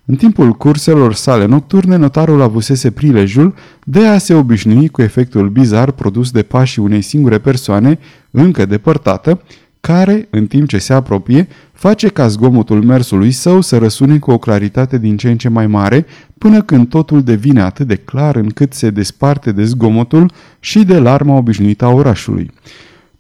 În 0.09 0.15
timpul 0.15 0.51
curselor 0.51 1.13
sale 1.13 1.45
nocturne, 1.45 1.95
notarul 1.95 2.41
avusese 2.41 2.91
prilejul 2.91 3.53
de 3.83 4.05
a 4.05 4.17
se 4.17 4.33
obișnui 4.33 4.87
cu 4.87 5.01
efectul 5.01 5.49
bizar 5.49 5.91
produs 5.91 6.31
de 6.31 6.41
pașii 6.43 6.81
unei 6.81 7.01
singure 7.01 7.37
persoane, 7.37 7.99
încă 8.31 8.65
depărtată, 8.65 9.41
care, 9.79 10.27
în 10.29 10.47
timp 10.47 10.67
ce 10.67 10.77
se 10.77 10.93
apropie, 10.93 11.47
face 11.73 12.07
ca 12.07 12.27
zgomotul 12.27 12.83
mersului 12.83 13.31
său 13.31 13.61
să 13.61 13.77
răsune 13.77 14.17
cu 14.17 14.31
o 14.31 14.37
claritate 14.37 14.97
din 14.97 15.17
ce 15.17 15.29
în 15.29 15.37
ce 15.37 15.49
mai 15.49 15.67
mare, 15.67 16.05
până 16.37 16.61
când 16.61 16.89
totul 16.89 17.23
devine 17.23 17.61
atât 17.61 17.87
de 17.87 17.95
clar 17.95 18.35
încât 18.35 18.73
se 18.73 18.89
desparte 18.89 19.51
de 19.51 19.63
zgomotul 19.63 20.31
și 20.59 20.83
de 20.83 20.99
larma 20.99 21.35
obișnuită 21.35 21.85
a 21.85 21.89
orașului. 21.89 22.51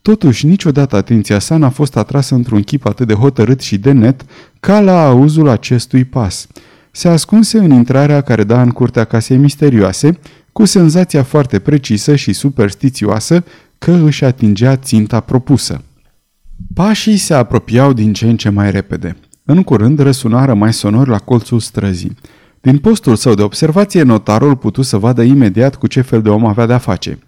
Totuși, 0.01 0.45
niciodată 0.45 0.95
atenția 0.95 1.39
sa 1.39 1.57
n-a 1.57 1.69
fost 1.69 1.97
atrasă 1.97 2.35
într-un 2.35 2.61
chip 2.61 2.85
atât 2.85 3.07
de 3.07 3.13
hotărât 3.13 3.61
și 3.61 3.77
de 3.77 3.91
net 3.91 4.25
ca 4.59 4.79
la 4.79 5.07
auzul 5.07 5.47
acestui 5.47 6.03
pas. 6.03 6.47
Se 6.99 7.07
ascunse 7.07 7.57
în 7.57 7.71
intrarea 7.71 8.21
care 8.21 8.43
da 8.43 8.61
în 8.61 8.69
curtea 8.69 9.03
casei 9.03 9.37
misterioase, 9.37 10.19
cu 10.51 10.65
senzația 10.65 11.23
foarte 11.23 11.59
precisă 11.59 12.15
și 12.15 12.33
superstițioasă 12.33 13.43
că 13.77 13.91
își 13.91 14.25
atingea 14.25 14.75
ținta 14.75 15.19
propusă. 15.19 15.83
Pașii 16.73 17.17
se 17.17 17.33
apropiau 17.33 17.93
din 17.93 18.13
ce 18.13 18.25
în 18.25 18.37
ce 18.37 18.49
mai 18.49 18.71
repede. 18.71 19.17
În 19.45 19.63
curând 19.63 19.99
răsunară 19.99 20.53
mai 20.53 20.73
sonor 20.73 21.07
la 21.07 21.17
colțul 21.17 21.59
străzii. 21.59 22.15
Din 22.61 22.77
postul 22.77 23.15
său 23.15 23.33
de 23.33 23.41
observație, 23.41 24.01
notarul 24.01 24.55
putu 24.55 24.81
să 24.81 24.97
vadă 24.97 25.21
imediat 25.21 25.75
cu 25.75 25.87
ce 25.87 26.01
fel 26.01 26.21
de 26.21 26.29
om 26.29 26.45
avea 26.45 26.65
de-a 26.65 26.77
face. 26.77 27.19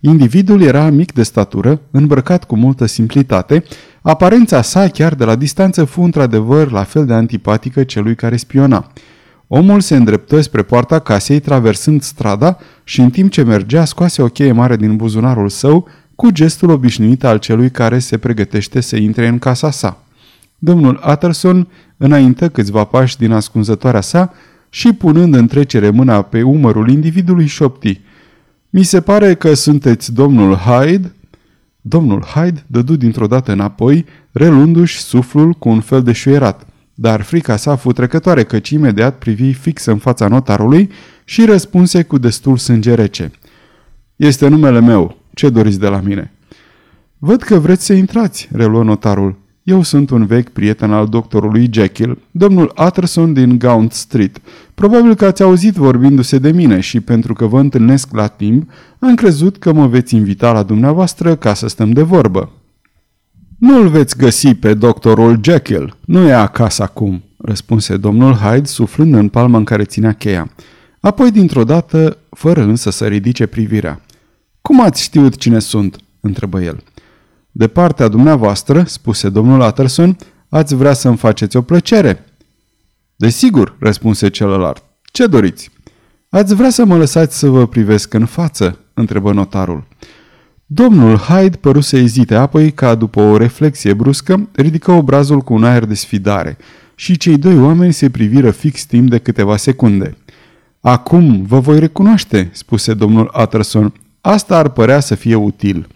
Individul 0.00 0.62
era 0.62 0.90
mic 0.90 1.12
de 1.12 1.22
statură, 1.22 1.80
îmbrăcat 1.90 2.44
cu 2.44 2.56
multă 2.56 2.86
simplitate, 2.86 3.64
aparența 4.02 4.62
sa 4.62 4.88
chiar 4.88 5.14
de 5.14 5.24
la 5.24 5.36
distanță 5.36 5.84
fu 5.84 6.02
într-adevăr 6.02 6.70
la 6.70 6.82
fel 6.82 7.06
de 7.06 7.12
antipatică 7.12 7.84
celui 7.84 8.14
care 8.14 8.36
spiona. 8.36 8.90
Omul 9.48 9.80
se 9.80 9.96
îndreptă 9.96 10.40
spre 10.40 10.62
poarta 10.62 10.98
casei, 10.98 11.40
traversând 11.40 12.02
strada 12.02 12.58
și 12.84 13.00
în 13.00 13.10
timp 13.10 13.30
ce 13.30 13.42
mergea 13.42 13.84
scoase 13.84 14.22
o 14.22 14.26
cheie 14.26 14.52
mare 14.52 14.76
din 14.76 14.96
buzunarul 14.96 15.48
său, 15.48 15.88
cu 16.14 16.30
gestul 16.30 16.70
obișnuit 16.70 17.24
al 17.24 17.38
celui 17.38 17.70
care 17.70 17.98
se 17.98 18.18
pregătește 18.18 18.80
să 18.80 18.96
intre 18.96 19.26
în 19.26 19.38
casa 19.38 19.70
sa. 19.70 20.02
Domnul 20.58 21.00
Utterson 21.10 21.68
înaintă 21.96 22.48
câțiva 22.48 22.84
pași 22.84 23.16
din 23.16 23.32
ascunzătoarea 23.32 24.00
sa 24.00 24.32
și 24.68 24.92
punând 24.92 25.34
în 25.34 25.46
trecere 25.46 25.90
mâna 25.90 26.22
pe 26.22 26.42
umărul 26.42 26.90
individului 26.90 27.46
șopti. 27.46 28.00
Mi 28.70 28.82
se 28.82 29.00
pare 29.00 29.34
că 29.34 29.54
sunteți 29.54 30.12
domnul 30.12 30.54
Hyde?" 30.54 31.10
Domnul 31.80 32.22
Hyde 32.22 32.64
dădu 32.66 32.96
dintr-o 32.96 33.26
dată 33.26 33.52
înapoi, 33.52 34.04
relundu-și 34.32 34.98
suflul 34.98 35.52
cu 35.52 35.68
un 35.68 35.80
fel 35.80 36.02
de 36.02 36.12
șuierat, 36.12 36.66
dar 36.98 37.22
frica 37.22 37.56
sa 37.56 37.76
fu 37.76 37.92
trecătoare 37.92 38.44
căci 38.44 38.70
imediat 38.70 39.18
privi 39.18 39.52
fix 39.52 39.84
în 39.84 39.98
fața 39.98 40.28
notarului 40.28 40.90
și 41.24 41.44
răspunse 41.44 42.02
cu 42.02 42.18
destul 42.18 42.56
sânge 42.56 42.94
rece. 42.94 43.30
Este 44.16 44.48
numele 44.48 44.80
meu, 44.80 45.16
ce 45.34 45.48
doriți 45.48 45.78
de 45.78 45.88
la 45.88 46.00
mine?" 46.00 46.30
Văd 47.18 47.42
că 47.42 47.58
vreți 47.58 47.84
să 47.84 47.92
intrați," 47.92 48.48
reluă 48.52 48.82
notarul. 48.82 49.38
Eu 49.62 49.82
sunt 49.82 50.10
un 50.10 50.26
vechi 50.26 50.48
prieten 50.48 50.92
al 50.92 51.06
doctorului 51.06 51.68
Jekyll, 51.72 52.18
domnul 52.30 52.72
Utterson 52.86 53.32
din 53.32 53.58
Gaunt 53.58 53.92
Street. 53.92 54.40
Probabil 54.74 55.14
că 55.14 55.24
ați 55.24 55.42
auzit 55.42 55.74
vorbindu-se 55.74 56.38
de 56.38 56.50
mine 56.50 56.80
și 56.80 57.00
pentru 57.00 57.32
că 57.32 57.46
vă 57.46 57.60
întâlnesc 57.60 58.14
la 58.14 58.26
timp, 58.26 58.70
am 58.98 59.14
crezut 59.14 59.56
că 59.56 59.72
mă 59.72 59.86
veți 59.86 60.14
invita 60.14 60.52
la 60.52 60.62
dumneavoastră 60.62 61.36
ca 61.36 61.54
să 61.54 61.68
stăm 61.68 61.92
de 61.92 62.02
vorbă. 62.02 62.50
Nu-l 63.58 63.88
veți 63.88 64.16
găsi 64.16 64.54
pe 64.54 64.74
doctorul 64.74 65.38
Jekyll. 65.42 65.96
Nu 66.04 66.28
e 66.28 66.32
acasă 66.32 66.82
acum, 66.82 67.22
răspunse 67.38 67.96
domnul 67.96 68.34
Hyde, 68.34 68.66
suflând 68.66 69.14
în 69.14 69.28
palma 69.28 69.58
în 69.58 69.64
care 69.64 69.84
ținea 69.84 70.12
cheia. 70.12 70.50
Apoi, 71.00 71.30
dintr-o 71.30 71.64
dată, 71.64 72.18
fără 72.30 72.62
însă 72.62 72.90
să 72.90 73.06
ridice 73.06 73.46
privirea. 73.46 74.00
Cum 74.60 74.80
ați 74.80 75.02
știut 75.02 75.36
cine 75.36 75.58
sunt?" 75.58 75.96
întrebă 76.20 76.62
el. 76.62 76.82
De 77.50 77.68
partea 77.68 78.08
dumneavoastră, 78.08 78.84
spuse 78.86 79.28
domnul 79.28 79.60
Utterson, 79.60 80.16
ați 80.48 80.74
vrea 80.74 80.92
să-mi 80.92 81.16
faceți 81.16 81.56
o 81.56 81.62
plăcere?" 81.62 82.24
Desigur," 83.16 83.76
răspunse 83.78 84.28
celălalt. 84.28 84.82
Ce 85.02 85.26
doriți?" 85.26 85.70
Ați 86.28 86.54
vrea 86.54 86.70
să 86.70 86.84
mă 86.84 86.96
lăsați 86.96 87.38
să 87.38 87.48
vă 87.48 87.66
privesc 87.66 88.14
în 88.14 88.26
față?" 88.26 88.78
întrebă 88.94 89.32
notarul. 89.32 89.84
Domnul 90.66 91.16
Hyde 91.16 91.56
păru 91.56 91.80
să 91.80 91.96
ezite, 91.96 92.34
apoi, 92.34 92.70
ca 92.72 92.94
după 92.94 93.20
o 93.20 93.36
reflexie 93.36 93.92
bruscă, 93.94 94.48
ridică 94.52 94.90
obrazul 94.92 95.40
cu 95.40 95.54
un 95.54 95.64
aer 95.64 95.84
de 95.84 95.94
sfidare 95.94 96.56
și 96.94 97.16
cei 97.16 97.38
doi 97.38 97.58
oameni 97.58 97.92
se 97.92 98.10
priviră 98.10 98.50
fix 98.50 98.84
timp 98.84 99.10
de 99.10 99.18
câteva 99.18 99.56
secunde. 99.56 100.16
Acum 100.80 101.42
vă 101.42 101.60
voi 101.60 101.78
recunoaște," 101.78 102.50
spuse 102.52 102.94
domnul 102.94 103.30
Utterson, 103.42 103.92
Asta 104.20 104.56
ar 104.56 104.68
părea 104.68 105.00
să 105.00 105.14
fie 105.14 105.34
util. 105.34 105.86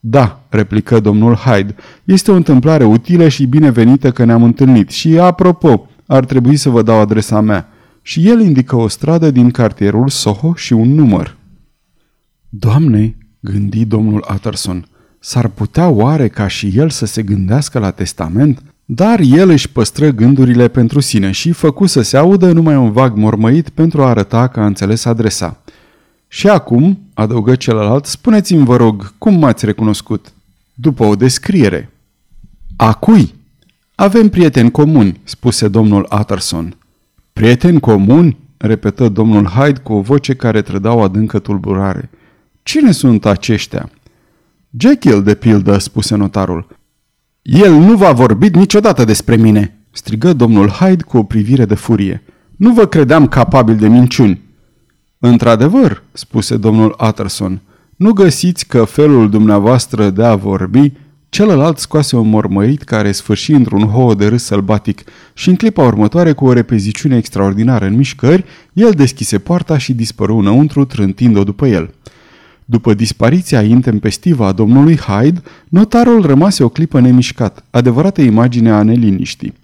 Da, 0.00 0.46
replică 0.48 1.00
domnul 1.00 1.34
Hyde, 1.34 1.74
este 2.04 2.30
o 2.30 2.34
întâmplare 2.34 2.84
utilă 2.84 3.28
și 3.28 3.46
binevenită 3.46 4.10
că 4.10 4.24
ne-am 4.24 4.42
întâlnit. 4.42 4.90
Și, 4.90 5.18
apropo, 5.18 5.88
ar 6.06 6.24
trebui 6.24 6.56
să 6.56 6.70
vă 6.70 6.82
dau 6.82 7.00
adresa 7.00 7.40
mea. 7.40 7.68
Și 8.02 8.28
el 8.28 8.40
indică 8.40 8.76
o 8.76 8.88
stradă 8.88 9.30
din 9.30 9.50
cartierul 9.50 10.08
Soho 10.08 10.54
și 10.54 10.72
un 10.72 10.94
număr. 10.94 11.36
Doamne, 12.48 13.16
gândi 13.52 13.84
domnul 13.84 14.26
Utterson, 14.34 14.88
s-ar 15.18 15.48
putea 15.48 15.88
oare 15.88 16.28
ca 16.28 16.48
și 16.48 16.72
el 16.74 16.90
să 16.90 17.06
se 17.06 17.22
gândească 17.22 17.78
la 17.78 17.90
testament? 17.90 18.62
Dar 18.84 19.20
el 19.20 19.48
își 19.48 19.70
păstră 19.70 20.10
gândurile 20.10 20.68
pentru 20.68 21.00
sine 21.00 21.30
și 21.30 21.52
făcu 21.52 21.86
să 21.86 22.02
se 22.02 22.16
audă 22.16 22.52
numai 22.52 22.76
un 22.76 22.92
vag 22.92 23.16
mormăit 23.16 23.68
pentru 23.68 24.02
a 24.02 24.08
arăta 24.08 24.48
că 24.48 24.60
a 24.60 24.66
înțeles 24.66 25.04
adresa. 25.04 25.62
Și 26.28 26.48
acum, 26.48 26.98
adăugă 27.14 27.54
celălalt, 27.54 28.04
spuneți-mi, 28.04 28.64
vă 28.64 28.76
rog, 28.76 29.14
cum 29.18 29.38
m-ați 29.38 29.64
recunoscut? 29.64 30.32
După 30.74 31.04
o 31.04 31.14
descriere. 31.14 31.90
A 32.76 32.92
cui? 32.92 33.34
Avem 33.94 34.28
prieteni 34.28 34.70
comuni, 34.70 35.20
spuse 35.24 35.68
domnul 35.68 36.08
Utterson. 36.18 36.76
Prieteni 37.32 37.80
comuni? 37.80 38.36
repetă 38.56 39.08
domnul 39.08 39.46
Hyde 39.46 39.80
cu 39.80 39.92
o 39.92 40.00
voce 40.00 40.34
care 40.34 40.62
trăda 40.62 40.92
o 40.92 41.00
adâncă 41.00 41.38
tulburare. 41.38 42.10
Cine 42.68 42.92
sunt 42.92 43.26
aceștia? 43.26 43.90
Jekyll, 44.78 45.22
de 45.22 45.34
pildă, 45.34 45.78
spuse 45.78 46.16
notarul. 46.16 46.66
El 47.42 47.72
nu 47.72 47.96
v-a 47.96 48.12
vorbit 48.12 48.54
niciodată 48.54 49.04
despre 49.04 49.36
mine, 49.36 49.78
strigă 49.90 50.32
domnul 50.32 50.68
Hyde 50.68 51.02
cu 51.02 51.16
o 51.16 51.22
privire 51.22 51.64
de 51.64 51.74
furie. 51.74 52.22
Nu 52.56 52.72
vă 52.72 52.86
credeam 52.86 53.28
capabil 53.28 53.76
de 53.76 53.88
minciuni. 53.88 54.40
Într-adevăr, 55.18 56.02
spuse 56.12 56.56
domnul 56.56 56.96
Utterson, 57.08 57.60
nu 57.96 58.12
găsiți 58.12 58.66
că 58.66 58.84
felul 58.84 59.30
dumneavoastră 59.30 60.10
de 60.10 60.24
a 60.24 60.34
vorbi 60.34 60.92
Celălalt 61.28 61.78
scoase 61.78 62.16
un 62.16 62.28
mormărit 62.28 62.82
care 62.82 63.12
sfârși 63.12 63.52
într-un 63.52 63.82
hou 63.82 64.14
de 64.14 64.26
râs 64.26 64.44
sălbatic 64.44 65.02
și 65.34 65.48
în 65.48 65.56
clipa 65.56 65.82
următoare, 65.82 66.32
cu 66.32 66.46
o 66.46 66.52
repeziciune 66.52 67.16
extraordinară 67.16 67.84
în 67.84 67.96
mișcări, 67.96 68.44
el 68.72 68.90
deschise 68.90 69.38
poarta 69.38 69.78
și 69.78 69.92
dispăru 69.92 70.36
înăuntru, 70.36 70.84
trântind-o 70.84 71.44
după 71.44 71.66
el. 71.66 71.90
După 72.70 72.94
dispariția 72.94 73.62
intempestivă 73.62 74.44
a 74.44 74.52
domnului 74.52 74.96
Hyde, 74.96 75.42
notarul 75.68 76.26
rămase 76.26 76.64
o 76.64 76.68
clipă 76.68 77.00
nemișcat, 77.00 77.64
adevărată 77.70 78.20
imagine 78.20 78.70
a 78.70 78.82
neliniștii. 78.82 79.54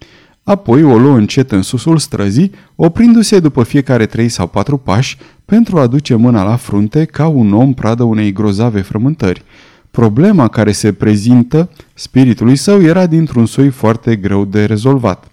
Apoi 0.42 0.82
o 0.82 0.98
luă 0.98 1.16
încet 1.16 1.52
în 1.52 1.62
susul 1.62 1.98
străzii, 1.98 2.50
oprindu-se 2.74 3.40
după 3.40 3.62
fiecare 3.62 4.06
trei 4.06 4.28
sau 4.28 4.46
patru 4.46 4.76
pași 4.76 5.16
pentru 5.44 5.78
a 5.78 5.86
duce 5.86 6.14
mâna 6.14 6.44
la 6.44 6.56
frunte 6.56 7.04
ca 7.04 7.26
un 7.26 7.52
om 7.52 7.74
pradă 7.74 8.02
unei 8.02 8.32
grozave 8.32 8.80
frământări. 8.80 9.42
Problema 9.90 10.48
care 10.48 10.72
se 10.72 10.92
prezintă 10.92 11.68
spiritului 11.94 12.56
său 12.56 12.82
era 12.82 13.06
dintr-un 13.06 13.46
soi 13.46 13.68
foarte 13.68 14.16
greu 14.16 14.44
de 14.44 14.64
rezolvat. 14.64 15.24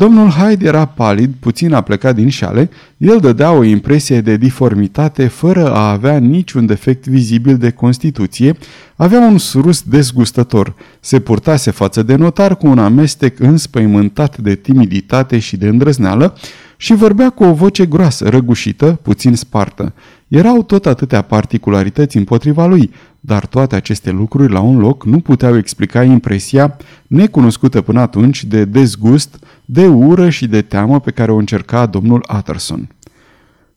Domnul 0.00 0.30
Hyde 0.30 0.66
era 0.66 0.84
palid, 0.84 1.30
puțin 1.40 1.72
a 1.72 1.80
plecat 1.80 2.14
din 2.14 2.28
șale, 2.28 2.70
el 2.96 3.18
dădea 3.18 3.52
o 3.52 3.62
impresie 3.62 4.20
de 4.20 4.36
diformitate 4.36 5.26
fără 5.26 5.74
a 5.74 5.90
avea 5.90 6.18
niciun 6.18 6.66
defect 6.66 7.06
vizibil 7.06 7.56
de 7.56 7.70
constituție, 7.70 8.56
avea 8.96 9.20
un 9.20 9.38
surus 9.38 9.82
dezgustător, 9.82 10.74
se 11.00 11.20
purtase 11.20 11.70
față 11.70 12.02
de 12.02 12.14
notar 12.14 12.56
cu 12.56 12.66
un 12.66 12.78
amestec 12.78 13.40
înspăimântat 13.40 14.38
de 14.38 14.54
timiditate 14.54 15.38
și 15.38 15.56
de 15.56 15.66
îndrăzneală 15.66 16.36
și 16.76 16.94
vorbea 16.94 17.30
cu 17.30 17.44
o 17.44 17.52
voce 17.52 17.86
groasă, 17.86 18.28
răgușită, 18.28 18.98
puțin 19.02 19.36
spartă. 19.36 19.92
Erau 20.30 20.62
tot 20.62 20.86
atâtea 20.86 21.22
particularități 21.22 22.16
împotriva 22.16 22.66
lui, 22.66 22.90
dar 23.20 23.46
toate 23.46 23.74
aceste 23.74 24.10
lucruri 24.10 24.52
la 24.52 24.60
un 24.60 24.78
loc 24.78 25.04
nu 25.04 25.20
puteau 25.20 25.56
explica 25.56 26.02
impresia 26.02 26.76
necunoscută 27.06 27.80
până 27.80 28.00
atunci 28.00 28.44
de 28.44 28.64
dezgust, 28.64 29.44
de 29.64 29.86
ură 29.86 30.28
și 30.28 30.46
de 30.46 30.62
teamă 30.62 31.00
pe 31.00 31.10
care 31.10 31.32
o 31.32 31.36
încerca 31.36 31.86
domnul 31.86 32.24
Utterson. 32.36 32.88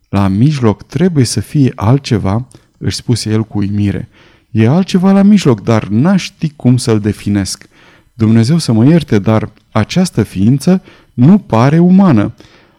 La 0.09 0.27
mijloc 0.27 0.83
trebuie 0.83 1.25
să 1.25 1.39
fie 1.39 1.71
altceva, 1.75 2.47
își 2.77 2.95
spuse 2.95 3.29
el 3.29 3.43
cu 3.43 3.57
uimire. 3.57 4.09
E 4.51 4.67
altceva 4.67 5.11
la 5.11 5.21
mijloc, 5.21 5.61
dar 5.61 5.87
n-aș 5.87 6.23
ști 6.23 6.53
cum 6.55 6.77
să-l 6.77 6.99
definesc. 6.99 7.67
Dumnezeu 8.13 8.57
să 8.57 8.71
mă 8.71 8.85
ierte, 8.85 9.19
dar 9.19 9.49
această 9.71 10.23
ființă 10.23 10.81
nu 11.13 11.37
pare 11.37 11.79
umană. 11.79 12.33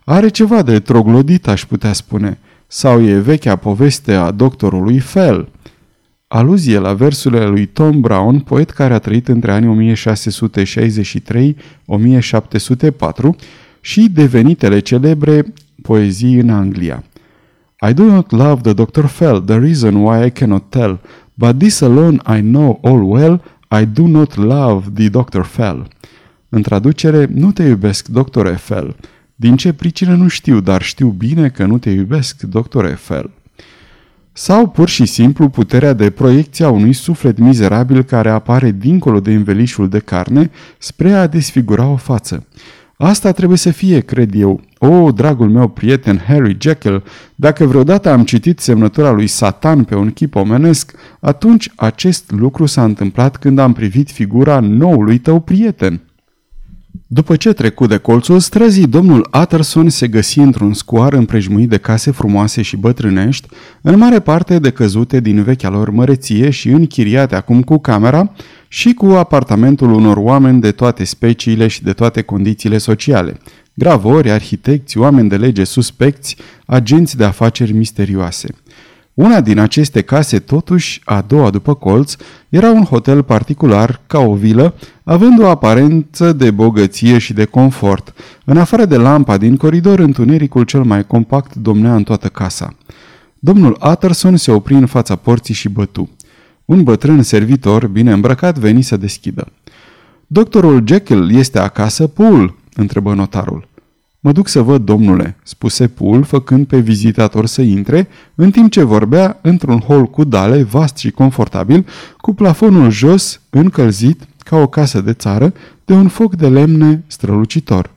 Are 0.04 0.28
ceva 0.28 0.62
de 0.62 0.80
troglodit, 0.80 1.46
aș 1.48 1.64
putea 1.64 1.92
spune. 1.92 2.38
Sau 2.66 3.02
e 3.02 3.18
vechea 3.18 3.56
poveste 3.56 4.14
a 4.14 4.30
doctorului 4.30 4.98
Fell. 4.98 5.48
Aluzie 6.28 6.78
la 6.78 6.94
versurile 6.94 7.46
lui 7.46 7.66
Tom 7.66 8.00
Brown, 8.00 8.40
poet 8.40 8.70
care 8.70 8.94
a 8.94 8.98
trăit 8.98 9.28
între 9.28 9.52
anii 9.52 9.94
1663-1704 9.94 11.54
și 13.80 14.08
devenitele 14.12 14.78
celebre 14.78 15.44
poezii 15.82 16.38
în 16.38 16.50
Anglia. 16.50 17.04
I 17.88 17.92
do 17.92 18.04
not 18.04 18.30
love 18.30 18.72
the 18.72 18.72
Dr. 18.72 19.04
Fell, 19.04 19.40
the 19.40 19.58
reason 19.58 19.94
why 19.94 20.26
I 20.26 20.30
cannot 20.30 20.70
tell, 20.70 21.00
but 21.34 21.58
this 21.58 21.80
alone 21.80 22.16
I 22.38 22.40
know 22.40 22.80
all 22.82 23.02
well, 23.02 23.42
I 23.80 23.84
do 23.84 24.06
not 24.06 24.36
love 24.36 24.86
the 24.94 25.08
Dr. 25.08 25.42
Fell. 25.42 25.88
În 26.48 26.62
traducere, 26.62 27.28
nu 27.34 27.52
te 27.52 27.62
iubesc, 27.62 28.08
doctor 28.08 28.56
Fell. 28.56 28.96
Din 29.34 29.56
ce 29.56 29.72
pricină 29.72 30.14
nu 30.14 30.28
știu, 30.28 30.60
dar 30.60 30.82
știu 30.82 31.08
bine 31.08 31.48
că 31.48 31.66
nu 31.66 31.78
te 31.78 31.90
iubesc, 31.90 32.42
doctor 32.42 32.94
Fell 32.94 33.30
sau 34.36 34.68
pur 34.68 34.88
și 34.88 35.04
simplu 35.04 35.48
puterea 35.48 35.92
de 35.92 36.10
proiecție 36.10 36.64
a 36.64 36.70
unui 36.70 36.92
suflet 36.92 37.38
mizerabil 37.38 38.02
care 38.02 38.30
apare 38.30 38.70
dincolo 38.70 39.20
de 39.20 39.32
învelișul 39.32 39.88
de 39.88 39.98
carne 39.98 40.50
spre 40.78 41.12
a 41.12 41.26
desfigura 41.26 41.86
o 41.86 41.96
față. 41.96 42.46
Asta 42.96 43.32
trebuie 43.32 43.58
să 43.58 43.70
fie, 43.70 44.00
cred 44.00 44.34
eu. 44.34 44.60
O, 44.78 45.12
dragul 45.12 45.50
meu 45.50 45.68
prieten 45.68 46.22
Harry 46.26 46.56
Jekyll, 46.60 47.02
dacă 47.34 47.64
vreodată 47.64 48.10
am 48.10 48.24
citit 48.24 48.60
semnătura 48.60 49.10
lui 49.10 49.26
Satan 49.26 49.84
pe 49.84 49.94
un 49.94 50.10
chip 50.10 50.34
omenesc, 50.34 50.94
atunci 51.20 51.70
acest 51.76 52.30
lucru 52.30 52.66
s-a 52.66 52.84
întâmplat 52.84 53.36
când 53.36 53.58
am 53.58 53.72
privit 53.72 54.10
figura 54.10 54.60
noului 54.60 55.18
tău 55.18 55.40
prieten. 55.40 56.00
După 57.14 57.36
ce 57.36 57.52
trecu 57.52 57.86
de 57.86 57.96
colțul 57.96 58.38
străzii, 58.38 58.86
domnul 58.86 59.28
Utterson 59.40 59.88
se 59.88 60.08
găsi 60.08 60.38
într-un 60.38 60.72
scoar 60.72 61.12
împrejmuit 61.12 61.68
de 61.68 61.76
case 61.76 62.10
frumoase 62.10 62.62
și 62.62 62.76
bătrânești, 62.76 63.48
în 63.80 63.98
mare 63.98 64.20
parte 64.20 64.58
decăzute 64.58 65.20
din 65.20 65.42
vechea 65.42 65.68
lor 65.68 65.90
măreție 65.90 66.50
și 66.50 66.68
închiriate 66.68 67.34
acum 67.34 67.62
cu 67.62 67.78
camera 67.78 68.32
și 68.68 68.94
cu 68.94 69.06
apartamentul 69.06 69.92
unor 69.92 70.16
oameni 70.16 70.60
de 70.60 70.70
toate 70.70 71.04
speciile 71.04 71.66
și 71.66 71.82
de 71.82 71.92
toate 71.92 72.22
condițiile 72.22 72.78
sociale. 72.78 73.38
Gravori, 73.74 74.30
arhitecți, 74.30 74.98
oameni 74.98 75.28
de 75.28 75.36
lege 75.36 75.64
suspecți, 75.64 76.36
agenți 76.66 77.16
de 77.16 77.24
afaceri 77.24 77.72
misterioase– 77.72 78.48
una 79.14 79.40
din 79.40 79.58
aceste 79.58 80.00
case, 80.00 80.38
totuși, 80.38 81.00
a 81.04 81.20
doua 81.20 81.50
după 81.50 81.74
colț, 81.74 82.16
era 82.48 82.70
un 82.70 82.84
hotel 82.84 83.22
particular, 83.22 84.00
ca 84.06 84.18
o 84.18 84.34
vilă, 84.34 84.74
având 85.04 85.40
o 85.40 85.48
aparență 85.48 86.32
de 86.32 86.50
bogăție 86.50 87.18
și 87.18 87.32
de 87.32 87.44
confort. 87.44 88.14
În 88.44 88.56
afară 88.56 88.84
de 88.84 88.96
lampa 88.96 89.36
din 89.36 89.56
coridor, 89.56 89.98
întunericul 89.98 90.62
cel 90.62 90.82
mai 90.82 91.06
compact 91.06 91.54
domnea 91.54 91.94
în 91.94 92.02
toată 92.02 92.28
casa. 92.28 92.76
Domnul 93.38 93.78
Utterson 93.90 94.36
se 94.36 94.50
opri 94.50 94.74
în 94.74 94.86
fața 94.86 95.16
porții 95.16 95.54
și 95.54 95.68
bătu. 95.68 96.10
Un 96.64 96.82
bătrân 96.82 97.22
servitor, 97.22 97.86
bine 97.86 98.12
îmbrăcat, 98.12 98.58
veni 98.58 98.82
să 98.82 98.96
deschidă. 98.96 99.46
Doctorul 100.26 100.82
Jekyll 100.86 101.36
este 101.36 101.58
acasă, 101.58 102.06
Paul?" 102.06 102.56
întrebă 102.74 103.14
notarul. 103.14 103.68
Mă 104.24 104.32
duc 104.32 104.48
să 104.48 104.62
văd, 104.62 104.84
domnule," 104.84 105.36
spuse 105.42 105.88
Pul, 105.88 106.22
făcând 106.22 106.66
pe 106.66 106.78
vizitator 106.78 107.46
să 107.46 107.62
intre, 107.62 108.08
în 108.34 108.50
timp 108.50 108.70
ce 108.70 108.82
vorbea 108.82 109.38
într-un 109.42 109.80
hol 109.80 110.06
cu 110.06 110.24
dale 110.24 110.62
vast 110.62 110.96
și 110.96 111.10
confortabil, 111.10 111.86
cu 112.16 112.34
plafonul 112.34 112.90
jos, 112.90 113.40
încălzit, 113.50 114.26
ca 114.38 114.56
o 114.56 114.66
casă 114.66 115.00
de 115.00 115.12
țară, 115.12 115.52
de 115.84 115.92
un 115.92 116.08
foc 116.08 116.34
de 116.34 116.48
lemne 116.48 117.04
strălucitor. 117.06 117.90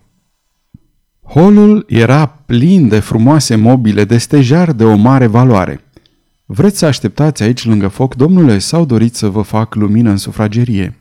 Holul 1.24 1.86
era 1.88 2.28
plin 2.28 2.88
de 2.88 3.00
frumoase 3.00 3.56
mobile 3.56 4.04
de 4.04 4.18
stejar 4.18 4.72
de 4.72 4.84
o 4.84 4.96
mare 4.96 5.28
valoare. 5.28 5.82
Vreți 6.46 6.78
să 6.78 6.86
așteptați 6.86 7.44
aici 7.44 7.66
lângă 7.66 7.88
foc, 7.88 8.16
domnule, 8.16 8.60
sau 8.60 8.86
doriți 8.86 9.18
să 9.18 9.28
vă 9.28 9.42
fac 9.42 9.76
lumină 9.76 10.10
în 10.10 10.18
sufragerie?" 10.18 10.98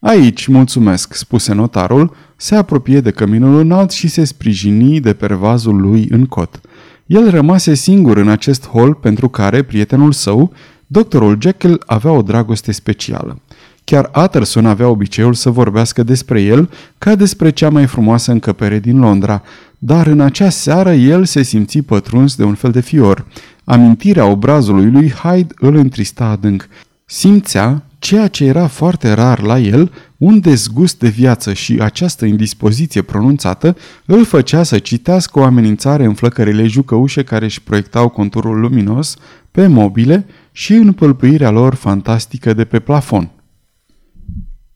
Aici, 0.00 0.46
mulțumesc, 0.46 1.14
spuse 1.14 1.54
notarul, 1.54 2.16
se 2.36 2.54
apropie 2.54 3.00
de 3.00 3.10
căminul 3.10 3.58
înalt 3.58 3.90
și 3.90 4.08
se 4.08 4.24
sprijini 4.24 5.00
de 5.00 5.12
pervazul 5.12 5.80
lui 5.80 6.06
în 6.10 6.26
cot. 6.26 6.60
El 7.06 7.30
rămase 7.30 7.74
singur 7.74 8.16
în 8.16 8.28
acest 8.28 8.68
hol 8.68 8.94
pentru 8.94 9.28
care 9.28 9.62
prietenul 9.62 10.12
său, 10.12 10.52
doctorul 10.86 11.38
Jekyll, 11.40 11.82
avea 11.86 12.10
o 12.10 12.22
dragoste 12.22 12.72
specială. 12.72 13.40
Chiar 13.84 14.10
Utterson 14.24 14.66
avea 14.66 14.88
obiceiul 14.88 15.34
să 15.34 15.50
vorbească 15.50 16.02
despre 16.02 16.42
el 16.42 16.70
ca 16.98 17.14
despre 17.14 17.50
cea 17.50 17.70
mai 17.70 17.86
frumoasă 17.86 18.32
încăpere 18.32 18.78
din 18.78 18.98
Londra, 18.98 19.42
dar 19.78 20.06
în 20.06 20.20
acea 20.20 20.48
seară 20.48 20.92
el 20.92 21.24
se 21.24 21.42
simți 21.42 21.78
pătruns 21.78 22.36
de 22.36 22.44
un 22.44 22.54
fel 22.54 22.70
de 22.70 22.80
fior. 22.80 23.26
Amintirea 23.64 24.26
obrazului 24.26 24.90
lui 24.90 25.10
Hyde 25.10 25.54
îl 25.58 25.74
întrista 25.74 26.24
adânc. 26.24 26.68
Simțea 27.04 27.84
ceea 28.00 28.28
ce 28.28 28.44
era 28.44 28.66
foarte 28.66 29.12
rar 29.12 29.42
la 29.42 29.58
el, 29.58 29.92
un 30.16 30.40
dezgust 30.40 30.98
de 30.98 31.08
viață 31.08 31.52
și 31.52 31.78
această 31.80 32.24
indispoziție 32.24 33.02
pronunțată 33.02 33.76
îl 34.06 34.24
făcea 34.24 34.62
să 34.62 34.78
citească 34.78 35.38
o 35.38 35.44
amenințare 35.44 36.04
în 36.04 36.14
flăcările 36.14 36.66
jucăușe 36.66 37.22
care 37.22 37.44
își 37.44 37.62
proiectau 37.62 38.08
conturul 38.08 38.60
luminos 38.60 39.16
pe 39.50 39.66
mobile 39.66 40.26
și 40.52 40.72
în 40.72 40.92
pălpâirea 40.92 41.50
lor 41.50 41.74
fantastică 41.74 42.52
de 42.52 42.64
pe 42.64 42.78
plafon. 42.78 43.30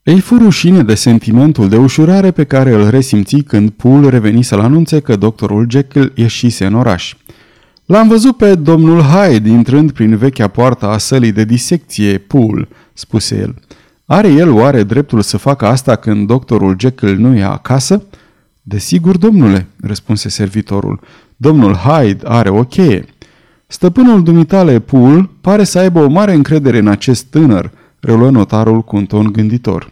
Ei 0.03 0.19
fu 0.19 0.37
rușine 0.37 0.83
de 0.83 0.95
sentimentul 0.95 1.69
de 1.69 1.77
ușurare 1.77 2.31
pe 2.31 2.43
care 2.43 2.73
îl 2.73 2.89
resimți 2.89 3.37
când 3.37 3.69
Pool 3.69 4.09
reveni 4.09 4.43
să-l 4.43 4.59
anunțe 4.59 4.99
că 4.99 5.15
doctorul 5.15 5.67
Jekyll 5.69 6.11
ieșise 6.15 6.65
în 6.65 6.73
oraș. 6.73 7.15
L-am 7.85 8.07
văzut 8.07 8.37
pe 8.37 8.55
domnul 8.55 9.01
Hyde 9.01 9.49
intrând 9.49 9.91
prin 9.91 10.17
vechea 10.17 10.47
poartă 10.47 10.87
a 10.87 10.97
sălii 10.97 11.31
de 11.31 11.43
disecție, 11.43 12.17
Pool, 12.17 12.67
spuse 12.95 13.37
el. 13.37 13.55
Are 14.05 14.27
el 14.27 14.51
oare 14.51 14.83
dreptul 14.83 15.21
să 15.21 15.37
facă 15.37 15.65
asta 15.65 15.95
când 15.95 16.27
doctorul 16.27 16.75
Jekyll 16.79 17.17
nu 17.17 17.35
e 17.35 17.43
acasă? 17.43 18.03
Desigur, 18.61 19.17
domnule, 19.17 19.67
răspunse 19.81 20.29
servitorul. 20.29 20.99
Domnul 21.37 21.73
Hyde 21.73 22.27
are 22.27 22.49
o 22.49 22.63
cheie. 22.63 23.05
Stăpânul 23.67 24.23
dumitale 24.23 24.79
Pool 24.79 25.29
pare 25.41 25.63
să 25.63 25.79
aibă 25.79 26.03
o 26.03 26.09
mare 26.09 26.33
încredere 26.33 26.77
în 26.77 26.87
acest 26.87 27.25
tânăr, 27.25 27.71
reluă 27.99 28.29
notarul 28.29 28.81
cu 28.81 28.95
un 28.95 29.05
ton 29.05 29.31
gânditor. 29.31 29.91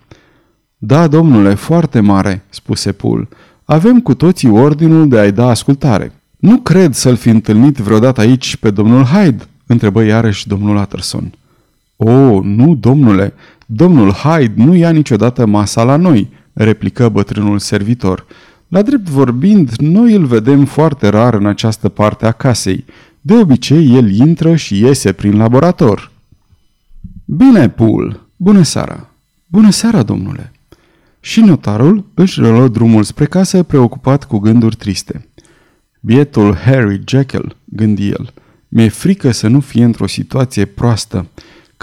Da, 0.77 1.07
domnule, 1.07 1.53
foarte 1.53 1.99
mare, 1.99 2.45
spuse 2.49 2.91
Pool. 2.91 3.27
Avem 3.63 4.01
cu 4.01 4.13
toții 4.13 4.49
ordinul 4.49 5.07
de 5.07 5.19
a-i 5.19 5.31
da 5.31 5.49
ascultare. 5.49 6.11
Nu 6.37 6.57
cred 6.57 6.93
să-l 6.93 7.15
fi 7.15 7.29
întâlnit 7.29 7.77
vreodată 7.77 8.21
aici 8.21 8.55
pe 8.55 8.71
domnul 8.71 9.03
Hyde, 9.03 9.43
întrebă 9.65 10.03
iarăși 10.03 10.47
domnul 10.47 10.75
Utterson. 10.75 11.31
O, 11.95 12.41
nu, 12.41 12.75
domnule, 12.75 13.33
domnul 13.65 14.11
Hyde 14.11 14.63
nu 14.63 14.75
ia 14.75 14.89
niciodată 14.89 15.45
masa 15.45 15.83
la 15.83 15.95
noi, 15.95 16.29
replică 16.53 17.09
bătrânul 17.09 17.59
servitor. 17.59 18.25
La 18.67 18.81
drept 18.81 19.09
vorbind, 19.09 19.75
noi 19.77 20.13
îl 20.13 20.25
vedem 20.25 20.65
foarte 20.65 21.07
rar 21.07 21.33
în 21.33 21.45
această 21.45 21.89
parte 21.89 22.25
a 22.25 22.31
casei. 22.31 22.85
De 23.21 23.33
obicei, 23.33 23.95
el 23.95 24.11
intră 24.11 24.55
și 24.55 24.79
iese 24.79 25.11
prin 25.11 25.37
laborator. 25.37 26.11
Bine, 27.25 27.69
Pool! 27.69 28.19
Bună 28.35 28.61
seara! 28.61 29.09
Bună 29.47 29.69
seara, 29.69 30.03
domnule! 30.03 30.51
Și 31.19 31.39
notarul 31.39 32.05
își 32.13 32.39
reluă 32.41 32.67
drumul 32.67 33.03
spre 33.03 33.25
casă 33.25 33.63
preocupat 33.63 34.23
cu 34.25 34.37
gânduri 34.37 34.75
triste. 34.75 35.27
Bietul 35.99 36.55
Harry 36.55 37.01
Jekyll, 37.07 37.55
gândi 37.65 38.09
el, 38.09 38.33
mi-e 38.67 38.89
frică 38.89 39.31
să 39.31 39.47
nu 39.47 39.59
fie 39.59 39.83
într-o 39.83 40.07
situație 40.07 40.65
proastă. 40.65 41.27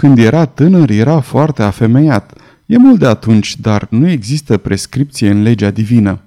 Când 0.01 0.17
era 0.17 0.45
tânăr, 0.45 0.89
era 0.89 1.19
foarte 1.19 1.63
afemeiat. 1.63 2.33
E 2.65 2.77
mult 2.77 2.99
de 2.99 3.05
atunci, 3.05 3.57
dar 3.59 3.87
nu 3.89 4.09
există 4.09 4.57
prescripție 4.57 5.29
în 5.29 5.41
legea 5.41 5.69
divină. 5.69 6.19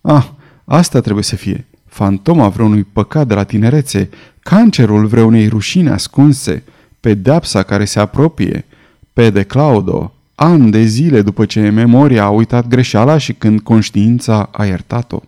Ah, 0.00 0.28
asta 0.64 1.00
trebuie 1.00 1.24
să 1.24 1.36
fie. 1.36 1.66
Fantoma 1.86 2.48
vreunui 2.48 2.84
păcat 2.84 3.26
de 3.26 3.34
la 3.34 3.44
tinerețe, 3.44 4.08
cancerul 4.40 5.06
vreunei 5.06 5.48
rușine 5.48 5.90
ascunse, 5.90 6.62
pedepsa 7.00 7.62
care 7.62 7.84
se 7.84 8.00
apropie, 8.00 8.64
pe 9.12 9.30
de 9.30 9.42
Claudo, 9.42 10.14
ani 10.34 10.70
de 10.70 10.82
zile 10.82 11.22
după 11.22 11.44
ce 11.44 11.60
memoria 11.60 12.24
a 12.24 12.30
uitat 12.30 12.68
greșeala 12.68 13.18
și 13.18 13.32
când 13.32 13.60
conștiința 13.60 14.48
a 14.52 14.64
iertat-o. 14.64 15.20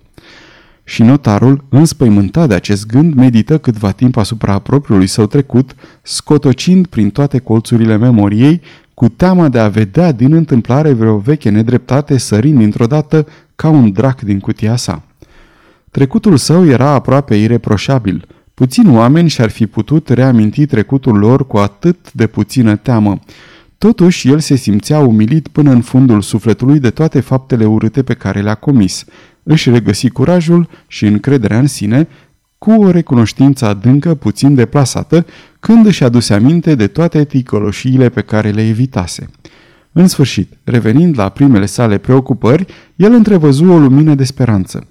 Și 0.84 1.02
notarul, 1.02 1.64
înspăimântat 1.68 2.48
de 2.48 2.54
acest 2.54 2.86
gând, 2.86 3.14
medită 3.14 3.58
câtva 3.58 3.90
timp 3.90 4.16
asupra 4.16 4.58
propriului 4.58 5.06
său 5.06 5.26
trecut, 5.26 5.74
scotocind 6.02 6.86
prin 6.86 7.10
toate 7.10 7.38
colțurile 7.38 7.96
memoriei, 7.96 8.60
cu 8.94 9.08
teama 9.08 9.48
de 9.48 9.58
a 9.58 9.68
vedea 9.68 10.12
din 10.12 10.32
întâmplare 10.32 10.92
vreo 10.92 11.18
veche 11.18 11.50
nedreptate 11.50 12.18
sărind 12.18 12.58
dintr-o 12.58 12.86
dată 12.86 13.26
ca 13.56 13.68
un 13.68 13.92
drac 13.92 14.20
din 14.20 14.40
cutia 14.40 14.76
sa. 14.76 15.02
Trecutul 15.90 16.36
său 16.36 16.66
era 16.66 16.88
aproape 16.88 17.36
ireproșabil. 17.36 18.26
Puțini 18.54 18.96
oameni 18.96 19.28
și-ar 19.28 19.50
fi 19.50 19.66
putut 19.66 20.08
reaminti 20.08 20.66
trecutul 20.66 21.18
lor 21.18 21.46
cu 21.46 21.56
atât 21.56 22.12
de 22.12 22.26
puțină 22.26 22.76
teamă. 22.76 23.18
Totuși, 23.84 24.28
el 24.28 24.38
se 24.38 24.54
simțea 24.54 24.98
umilit 24.98 25.48
până 25.48 25.70
în 25.70 25.80
fundul 25.80 26.22
sufletului 26.22 26.78
de 26.78 26.90
toate 26.90 27.20
faptele 27.20 27.64
urâte 27.64 28.02
pe 28.02 28.14
care 28.14 28.40
le-a 28.40 28.54
comis. 28.54 29.04
Își 29.42 29.70
regăsi 29.70 30.08
curajul 30.08 30.68
și 30.86 31.06
încrederea 31.06 31.58
în 31.58 31.66
sine, 31.66 32.08
cu 32.58 32.70
o 32.70 32.90
recunoștință 32.90 33.66
adâncă 33.66 34.14
puțin 34.14 34.54
deplasată, 34.54 35.26
când 35.60 35.86
își 35.86 36.04
aduse 36.04 36.34
aminte 36.34 36.74
de 36.74 36.86
toate 36.86 37.24
ticoloșiile 37.24 38.08
pe 38.08 38.20
care 38.20 38.50
le 38.50 38.68
evitase. 38.68 39.30
În 39.92 40.08
sfârșit, 40.08 40.52
revenind 40.64 41.18
la 41.18 41.28
primele 41.28 41.66
sale 41.66 41.98
preocupări, 41.98 42.66
el 42.96 43.12
întrevăzu 43.12 43.64
o 43.64 43.78
lumină 43.78 44.14
de 44.14 44.24
speranță. 44.24 44.86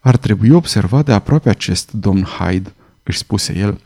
Ar 0.00 0.16
trebui 0.16 0.50
observat 0.50 1.04
de 1.04 1.12
aproape 1.12 1.48
acest 1.48 1.92
domn 1.92 2.22
Hyde, 2.22 2.72
își 3.02 3.18
spuse 3.18 3.56
el. 3.58 3.80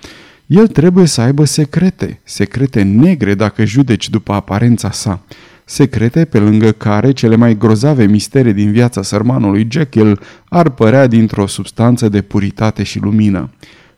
El 0.51 0.67
trebuie 0.67 1.07
să 1.07 1.21
aibă 1.21 1.45
secrete, 1.45 2.21
secrete 2.25 2.83
negre 2.83 3.35
dacă 3.35 3.65
judeci 3.65 4.09
după 4.09 4.33
aparența 4.33 4.91
sa, 4.91 5.23
secrete 5.65 6.25
pe 6.25 6.39
lângă 6.39 6.73
care 6.73 7.13
cele 7.13 7.37
mai 7.37 7.59
grozave 7.59 8.07
mistere 8.07 8.53
din 8.53 8.73
viața 8.73 9.03
sărmanului 9.03 9.67
Jekyll 9.71 10.21
ar 10.49 10.71
părea 10.71 11.07
dintr-o 11.07 11.47
substanță 11.47 12.09
de 12.09 12.23
puritate 12.23 12.83
și 12.83 12.99
lumină. 12.99 13.51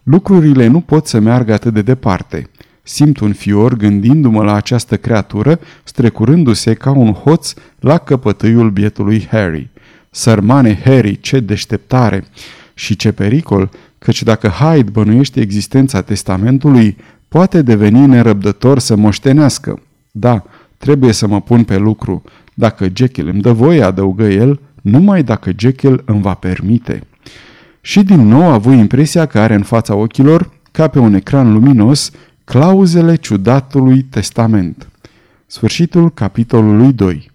Lucrurile 0.03 0.67
nu 0.67 0.81
pot 0.81 1.07
să 1.07 1.19
meargă 1.19 1.53
atât 1.53 1.73
de 1.73 1.83
departe. 1.83 2.51
Simt 2.83 3.21
un 3.21 3.33
fior 3.33 3.77
gândindu-mă 3.77 4.43
la 4.43 4.55
această 4.55 4.97
creatură, 4.97 5.61
strecurându-se 5.85 6.75
ca 6.75 6.91
un 6.91 7.12
hoț 7.12 7.55
la 7.81 7.99
căpătâiul 7.99 8.71
bietului 8.71 9.27
Harry. 9.31 9.69
Sărmane 10.11 10.81
Harry, 10.85 11.21
ce 11.21 11.41
deșteptare! 11.41 12.25
Și 12.75 12.97
ce 12.97 13.12
pericol, 13.12 13.71
căci 14.03 14.23
dacă 14.23 14.49
Hyde 14.49 14.91
bănuiește 14.91 15.41
existența 15.41 16.01
testamentului, 16.01 16.97
poate 17.29 17.62
deveni 17.62 18.07
nerăbdător 18.07 18.79
să 18.79 18.97
moștenească. 18.97 19.83
Da, 20.11 20.45
trebuie 20.79 21.12
să 21.12 21.27
mă 21.27 21.41
pun 21.41 21.65
pe 21.65 21.77
lucru. 21.77 22.23
Dacă 22.55 22.88
Jekyll 22.95 23.29
îmi 23.29 23.41
dă 23.41 23.53
voie, 23.53 23.83
adăugă 23.83 24.25
el, 24.25 24.61
numai 24.83 25.23
dacă 25.23 25.51
Jekyll 25.57 26.03
îmi 26.07 26.23
va 26.23 26.35
permite. 26.35 27.07
Și 27.81 28.03
din 28.03 28.29
nou 28.29 28.43
a 28.43 28.53
avut 28.53 28.73
impresia 28.73 29.27
că 29.27 29.38
are 29.38 29.55
în 29.55 29.62
fața 29.62 29.95
ochilor, 29.95 30.51
ca 30.71 30.88
pe 30.88 30.99
un 30.99 31.15
ecran 31.15 31.53
luminos, 31.53 32.11
clauzele 32.45 33.15
ciudatului 33.15 34.03
testament. 34.03 34.88
Sfârșitul 35.47 36.11
capitolului 36.11 36.93
2 36.93 37.31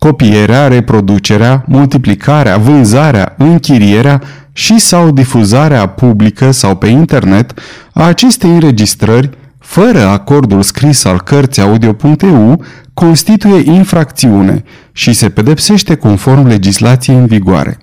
Copierea, 0.05 0.69
reproducerea, 0.69 1.64
multiplicarea, 1.67 2.57
vânzarea, 2.57 3.35
închirierea 3.38 4.23
și 4.53 4.79
sau 4.79 5.11
difuzarea 5.11 5.87
publică 5.87 6.51
sau 6.51 6.77
pe 6.77 6.87
internet 6.87 7.53
a 7.93 8.05
acestei 8.05 8.51
înregistrări 8.51 9.31
fără 9.59 10.07
acordul 10.07 10.62
scris 10.62 11.05
al 11.05 11.21
cărții 11.21 11.62
audio.eu 11.62 12.64
constituie 12.95 13.73
infracțiune 13.73 14.64
și 14.93 15.12
se 15.12 15.29
pedepsește 15.29 15.95
conform 15.95 16.47
legislației 16.47 17.17
în 17.17 17.27
vigoare. 17.27 17.79